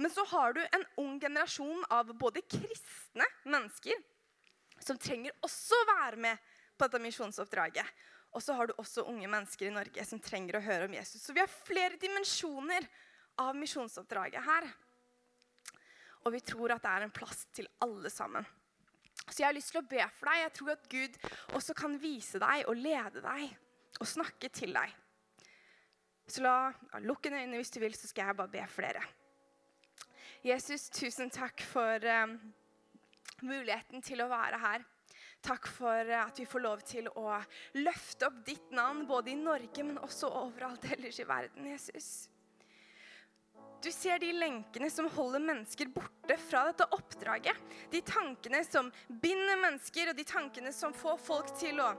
Men 0.00 0.12
så 0.12 0.24
har 0.30 0.54
du 0.56 0.60
en 0.64 0.84
ung 1.02 1.18
generasjon 1.20 1.84
av 1.92 2.12
både 2.16 2.42
kristne 2.48 3.26
mennesker 3.44 3.98
som 4.80 4.98
trenger 5.00 5.34
også 5.44 5.76
å 5.76 5.88
være 5.90 6.20
med 6.24 6.52
på 6.76 6.86
dette 6.86 7.02
misjonsoppdraget. 7.04 7.88
Og 8.30 8.42
så 8.44 8.54
har 8.56 8.70
du 8.70 8.76
også 8.78 9.04
unge 9.10 9.28
mennesker 9.28 9.68
i 9.68 9.74
Norge 9.74 10.04
som 10.06 10.22
trenger 10.22 10.56
å 10.56 10.64
høre 10.64 10.86
om 10.86 10.94
Jesus. 10.94 11.20
Så 11.24 11.34
vi 11.36 11.42
har 11.42 11.50
flere 11.50 11.98
dimensjoner 12.00 12.86
av 13.42 13.58
misjonsoppdraget 13.58 14.46
her. 14.46 14.70
Og 16.24 16.34
vi 16.36 16.40
tror 16.44 16.76
at 16.76 16.84
det 16.84 16.94
er 16.94 17.06
en 17.06 17.14
plass 17.14 17.46
til 17.56 17.68
alle 17.84 18.12
sammen. 18.12 18.46
Så 19.26 19.42
jeg 19.42 19.48
har 19.48 19.56
lyst 19.56 19.72
til 19.74 19.82
å 19.82 19.88
be 19.88 20.04
for 20.16 20.30
deg. 20.30 20.42
Jeg 20.44 20.54
tror 20.56 20.72
at 20.74 20.88
Gud 20.92 21.20
også 21.58 21.76
kan 21.76 22.00
vise 22.00 22.40
deg 22.40 22.64
og 22.70 22.78
lede 22.78 23.24
deg 23.24 24.00
og 24.00 24.08
snakke 24.08 24.48
til 24.54 24.72
deg. 24.76 24.99
Så 26.30 26.44
la, 26.44 26.70
ja, 26.92 27.00
lukk 27.02 27.26
øynene 27.26 27.58
hvis 27.58 27.72
du 27.74 27.80
vil, 27.82 27.96
så 27.98 28.06
skal 28.10 28.30
jeg 28.30 28.38
bare 28.38 28.52
be 28.52 28.62
for 28.70 28.86
dere. 28.86 29.02
Jesus, 30.46 30.88
tusen 30.94 31.28
takk 31.34 31.60
for 31.66 32.06
um, 32.22 32.36
muligheten 33.44 34.00
til 34.04 34.22
å 34.22 34.30
være 34.30 34.60
her. 34.62 34.86
Takk 35.44 35.66
for 35.72 36.12
at 36.20 36.38
vi 36.38 36.46
får 36.48 36.62
lov 36.62 36.82
til 36.86 37.08
å 37.16 37.38
løfte 37.80 38.28
opp 38.28 38.42
ditt 38.46 38.72
navn 38.76 39.06
både 39.08 39.32
i 39.32 39.38
Norge, 39.40 39.84
men 39.84 40.00
også 40.00 40.30
overalt 40.42 40.84
ellers 40.92 41.20
i 41.20 41.26
verden, 41.28 41.66
Jesus. 41.72 42.28
Du 43.80 43.88
ser 43.92 44.20
de 44.20 44.28
lenkene 44.36 44.90
som 44.92 45.08
holder 45.08 45.40
mennesker 45.40 45.88
borte 45.92 46.36
fra 46.42 46.66
dette 46.68 46.84
oppdraget. 46.92 47.56
De 47.92 48.02
tankene 48.04 48.60
som 48.68 48.90
binder 49.08 49.56
mennesker, 49.62 50.12
og 50.12 50.18
de 50.18 50.26
tankene 50.28 50.72
som 50.76 50.92
får 50.92 51.16
folk 51.24 51.52
til 51.56 51.80
å 51.80 51.94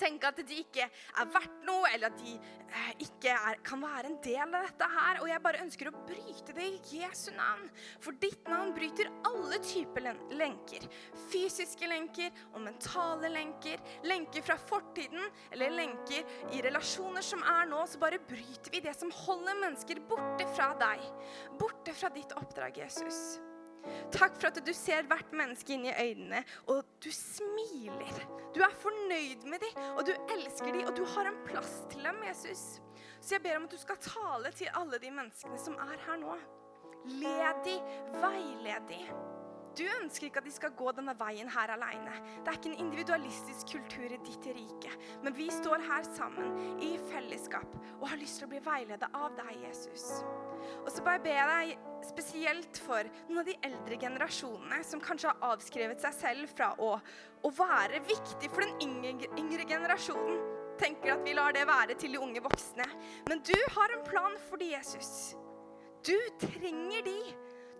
tenke 0.00 0.30
at 0.30 0.40
de 0.46 0.60
ikke 0.62 0.86
er 0.86 1.30
verdt 1.34 1.64
noe, 1.66 1.88
eller 1.92 2.10
at 2.10 2.18
de 2.20 2.34
eh, 2.36 2.90
ikke 3.06 3.34
er, 3.34 3.58
kan 3.66 3.82
være 3.82 4.10
en 4.10 4.18
del 4.24 4.42
av 4.44 4.66
dette 4.68 4.88
her. 4.94 5.20
Og 5.22 5.28
jeg 5.30 5.44
bare 5.44 5.62
ønsker 5.64 5.90
å 5.90 5.94
bryte 6.08 6.56
det 6.56 6.68
i 6.68 7.00
Jesu 7.00 7.30
navn. 7.36 7.68
For 8.02 8.16
ditt 8.22 8.48
navn 8.50 8.72
bryter 8.76 9.10
alle 9.28 9.60
typer 9.64 10.10
lenker. 10.36 10.86
Fysiske 11.30 11.90
lenker 11.90 12.32
og 12.54 12.64
mentale 12.64 13.32
lenker. 13.32 13.82
Lenker 14.08 14.46
fra 14.46 14.58
fortiden 14.60 15.28
eller 15.50 15.76
lenker 15.76 16.54
i 16.54 16.64
relasjoner 16.64 17.24
som 17.24 17.44
er 17.44 17.68
nå. 17.70 17.84
Så 17.90 18.00
bare 18.02 18.22
bryter 18.30 18.72
vi 18.74 18.84
det 18.84 18.96
som 18.98 19.12
holder 19.24 19.60
mennesker 19.66 20.02
borte 20.10 20.48
fra 20.56 20.72
deg. 20.80 21.06
Borte 21.60 21.94
fra 21.96 22.12
ditt 22.14 22.34
oppdrag, 22.38 22.82
Jesus. 22.84 23.40
Takk 24.12 24.36
for 24.36 24.50
at 24.50 24.60
du 24.66 24.72
ser 24.76 25.08
hvert 25.08 25.32
menneske 25.36 25.74
inn 25.76 25.88
i 25.88 25.94
øynene, 25.94 26.44
og 26.70 26.84
du 27.02 27.10
smiler. 27.14 28.22
Du 28.54 28.60
er 28.66 28.78
fornøyd 28.82 29.46
med 29.46 29.62
dem, 29.62 29.82
og 29.96 30.06
du 30.08 30.14
elsker 30.36 30.72
dem, 30.72 30.86
og 30.88 30.96
du 30.96 31.04
har 31.14 31.30
en 31.30 31.42
plass 31.46 31.82
til 31.92 32.04
dem, 32.04 32.22
Jesus. 32.28 32.80
Så 33.20 33.36
jeg 33.36 33.44
ber 33.44 33.56
om 33.56 33.68
at 33.68 33.74
du 33.74 33.78
skal 33.78 34.00
tale 34.02 34.52
til 34.56 34.72
alle 34.74 34.98
de 35.02 35.12
menneskene 35.14 35.58
som 35.60 35.78
er 35.80 35.98
her 36.06 36.18
nå. 36.22 36.38
Led 37.20 37.62
dem, 37.64 37.92
veiled 38.20 38.88
dem. 38.88 39.39
Du 39.78 39.84
ønsker 39.86 40.26
ikke 40.26 40.40
at 40.42 40.48
de 40.48 40.52
skal 40.52 40.72
gå 40.76 40.90
denne 40.96 41.14
veien 41.18 41.50
her 41.52 41.72
alene. 41.76 42.14
Det 42.42 42.50
er 42.50 42.58
ikke 42.58 42.72
en 42.72 42.82
individualistisk 42.86 43.74
kultur 43.76 44.06
i 44.10 44.18
ditt 44.26 44.48
rike. 44.56 44.92
Men 45.22 45.36
vi 45.36 45.46
står 45.54 45.84
her 45.86 46.06
sammen 46.10 46.56
i 46.82 46.96
fellesskap 47.10 47.76
og 48.00 48.08
har 48.10 48.20
lyst 48.20 48.40
til 48.40 48.48
å 48.48 48.52
bli 48.54 48.62
veiledet 48.64 49.10
av 49.14 49.36
deg, 49.38 49.52
Jesus. 49.62 50.08
Og 50.82 50.90
så 50.92 51.04
bare 51.06 51.22
ber 51.22 51.38
jeg 51.38 51.50
deg 51.50 52.06
spesielt 52.10 52.80
for 52.82 53.08
noen 53.28 53.42
av 53.42 53.48
de 53.48 53.56
eldre 53.68 53.98
generasjonene 54.00 54.80
som 54.86 55.02
kanskje 55.04 55.30
har 55.30 55.52
avskrevet 55.54 56.02
seg 56.02 56.16
selv 56.16 56.54
fra 56.56 56.72
å, 56.80 56.94
å 57.46 57.52
være 57.54 58.02
viktig 58.08 58.50
for 58.50 58.64
den 58.64 58.88
yngre, 58.88 59.30
yngre 59.40 59.68
generasjonen. 59.68 60.40
Tenker 60.80 61.12
at 61.12 61.24
vi 61.26 61.36
lar 61.36 61.52
det 61.52 61.66
være 61.68 61.96
til 62.00 62.16
de 62.16 62.22
unge 62.24 62.40
voksne. 62.42 62.86
Men 63.28 63.42
du 63.44 63.56
har 63.76 63.92
en 63.92 64.04
plan 64.06 64.36
for 64.48 64.60
de, 64.60 64.70
Jesus. 64.72 65.34
Du 66.06 66.16
trenger 66.40 67.04
de. 67.04 67.18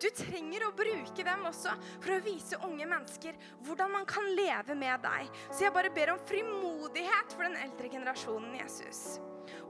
Du 0.01 0.09
trenger 0.17 0.65
å 0.65 0.75
bruke 0.77 1.25
dem 1.27 1.43
også 1.49 1.75
for 2.01 2.15
å 2.15 2.21
vise 2.25 2.59
unge 2.65 2.87
mennesker 2.89 3.37
hvordan 3.67 3.93
man 3.93 4.07
kan 4.09 4.25
leve 4.33 4.77
med 4.79 5.03
deg. 5.05 5.29
Så 5.51 5.67
jeg 5.67 5.75
bare 5.75 5.93
ber 5.93 6.15
om 6.15 6.23
frimodighet 6.25 7.35
for 7.35 7.45
den 7.45 7.59
eldre 7.61 7.91
generasjonen, 7.93 8.55
Jesus. 8.63 9.19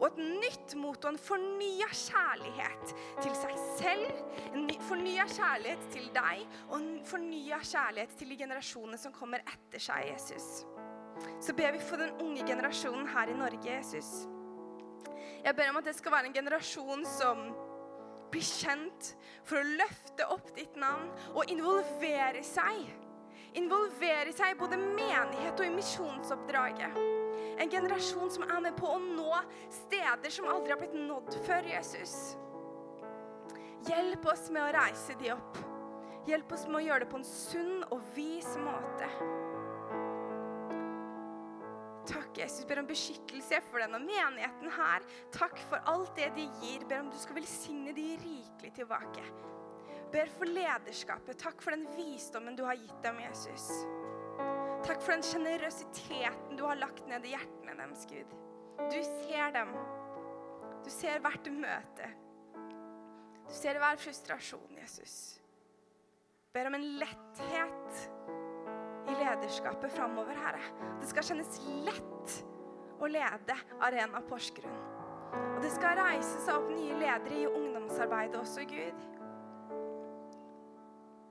Og 0.00 0.06
et 0.06 0.20
nytt 0.20 0.74
mot 0.78 0.96
og 1.02 1.12
en 1.12 1.18
fornya 1.20 1.88
kjærlighet 1.88 2.92
til 3.20 3.32
seg 3.36 3.56
selv, 3.80 4.20
en 4.52 4.68
fornya 4.86 5.26
kjærlighet 5.30 5.86
til 5.94 6.06
deg 6.14 6.44
og 6.68 6.76
en 6.78 6.90
fornya 7.08 7.60
kjærlighet 7.64 8.14
til 8.20 8.30
de 8.32 8.38
generasjonene 8.44 9.00
som 9.00 9.14
kommer 9.16 9.42
etter 9.44 9.82
seg, 9.82 10.12
Jesus. 10.12 10.50
Så 11.42 11.56
ber 11.56 11.74
vi 11.74 11.82
for 11.84 12.00
den 12.00 12.14
unge 12.22 12.46
generasjonen 12.48 13.08
her 13.12 13.32
i 13.32 13.36
Norge, 13.36 13.66
Jesus. 13.72 14.28
Jeg 15.40 15.56
ber 15.56 15.72
om 15.72 15.80
at 15.80 15.88
det 15.88 15.96
skal 15.96 16.12
være 16.12 16.30
en 16.30 16.36
generasjon 16.36 17.04
som 17.08 17.42
bli 18.32 18.42
kjent, 18.44 19.14
for 19.44 19.60
å 19.60 19.76
løfte 19.80 20.26
opp 20.30 20.52
ditt 20.56 20.76
navn 20.78 21.10
og 21.34 21.50
involvere 21.50 22.42
seg. 22.46 22.84
Involvere 23.58 24.30
seg 24.34 24.54
i 24.54 24.58
både 24.58 24.78
menighet 24.78 25.58
og 25.58 25.66
i 25.66 25.72
misjonsoppdraget. 25.74 27.00
En 27.60 27.72
generasjon 27.72 28.30
som 28.30 28.46
er 28.46 28.62
med 28.68 28.76
på 28.78 28.92
å 28.94 29.00
nå 29.02 29.40
steder 29.74 30.32
som 30.32 30.48
aldri 30.48 30.74
har 30.74 30.80
blitt 30.80 30.94
nådd 30.94 31.34
før 31.48 31.66
Jesus. 31.72 32.14
Hjelp 33.88 34.26
oss 34.30 34.48
med 34.52 34.62
å 34.62 34.72
reise 34.76 35.16
de 35.20 35.32
opp. 35.34 35.58
Hjelp 36.28 36.52
oss 36.52 36.66
med 36.68 36.82
å 36.82 36.84
gjøre 36.84 37.04
det 37.04 37.10
på 37.10 37.18
en 37.20 37.26
sunn 37.26 37.80
og 37.90 38.04
vis 38.14 38.52
måte. 38.60 39.08
Takk, 42.08 42.38
Jesus. 42.38 42.64
Ber 42.68 42.80
om 42.80 42.88
beskyttelse 42.88 43.60
for 43.68 43.82
denne 43.82 44.00
menigheten 44.02 44.72
her. 44.72 45.04
Takk 45.34 45.58
for 45.68 45.82
alt 45.90 46.14
det 46.16 46.30
de 46.36 46.46
gir. 46.62 46.84
Ber 46.88 47.04
om 47.04 47.10
du 47.12 47.18
skal 47.20 47.38
velsigne 47.40 47.94
de 47.96 48.06
rikelig 48.22 48.72
tilbake. 48.78 49.24
Ber 50.10 50.30
for 50.38 50.50
lederskapet. 50.50 51.38
Takk 51.38 51.62
for 51.62 51.76
den 51.76 51.86
visdommen 51.94 52.56
du 52.58 52.64
har 52.66 52.78
gitt 52.78 53.02
dem, 53.04 53.20
Jesus. 53.22 53.68
Takk 54.86 55.02
for 55.04 55.12
den 55.14 55.26
sjenerøsiteten 55.26 56.56
du 56.58 56.64
har 56.66 56.80
lagt 56.80 57.04
ned 57.08 57.26
i 57.28 57.34
hjertene 57.34 57.76
deres, 57.78 58.06
Gud. 58.10 58.32
Du 58.90 58.98
ser 59.04 59.52
dem. 59.54 59.74
Du 60.80 60.90
ser 60.90 61.20
hvert 61.22 61.50
møte. 61.52 62.08
Du 63.44 63.54
ser 63.54 63.78
hver 63.82 63.98
frustrasjon, 64.00 64.78
Jesus. 64.80 65.14
Ber 66.54 66.70
om 66.70 66.74
en 66.78 66.86
letthet 66.98 68.39
lederskapet 69.30 69.92
framover, 69.92 70.34
Herre. 70.34 70.62
Det 71.00 71.08
skal 71.10 71.26
kjennes 71.30 71.60
lett 71.86 72.40
å 73.00 73.08
lede 73.10 73.56
Arena 73.80 74.22
Porsgrunn. 74.26 74.80
Og 75.30 75.62
det 75.62 75.70
skal 75.72 75.98
reise 76.00 76.42
seg 76.42 76.56
opp 76.56 76.70
nye 76.72 76.98
ledere 76.98 77.38
i 77.38 77.48
ungdomsarbeidet 77.48 78.40
også, 78.40 78.66
Gud. 78.68 79.06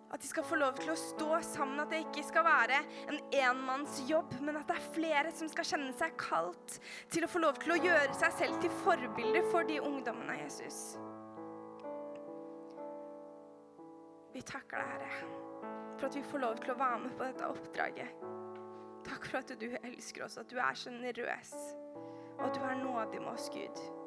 At 0.09 0.23
de 0.23 0.29
skal 0.29 0.45
få 0.47 0.57
lov 0.57 0.79
til 0.79 0.89
å 0.89 0.97
stå 0.97 1.41
sammen, 1.45 1.81
at 1.83 1.91
det 1.93 1.99
ikke 2.07 2.23
skal 2.25 2.47
være 2.47 2.79
en 3.11 3.19
enmannsjobb, 3.43 4.39
men 4.41 4.57
at 4.57 4.71
det 4.71 4.79
er 4.79 4.87
flere 4.95 5.33
som 5.35 5.51
skal 5.51 5.67
kjenne 5.73 5.91
seg 5.99 6.15
kalt 6.17 6.79
til 7.13 7.27
å 7.27 7.29
få 7.29 7.43
lov 7.43 7.59
til 7.61 7.75
å 7.75 7.81
gjøre 7.83 8.15
seg 8.17 8.33
selv 8.39 8.63
til 8.63 8.73
forbilder 8.81 9.45
for 9.51 9.69
de 9.69 9.77
ungdommene, 9.83 10.39
Jesus. 10.41 10.97
Vi 14.33 14.41
takker 14.45 14.81
deg, 14.81 14.95
Herre 14.95 15.48
for 15.99 16.07
at 16.07 16.15
vi 16.15 16.23
får 16.23 16.39
lov 16.39 16.57
til 16.63 16.71
å 16.71 16.79
være 16.79 16.99
med 17.03 17.15
på 17.19 17.27
dette 17.27 17.47
oppdraget. 17.51 18.27
Takk 19.09 19.25
for 19.27 19.41
at 19.41 19.51
du 19.59 19.67
elsker 19.83 20.25
oss, 20.25 20.37
at 20.39 20.51
du 20.51 20.59
er 20.59 20.75
sjenerøs, 20.77 21.55
og 22.37 22.43
at 22.47 22.55
du 22.55 22.61
er 22.63 22.77
nådig 22.79 23.19
med 23.19 23.33
oss, 23.33 23.49
Gud. 23.51 23.98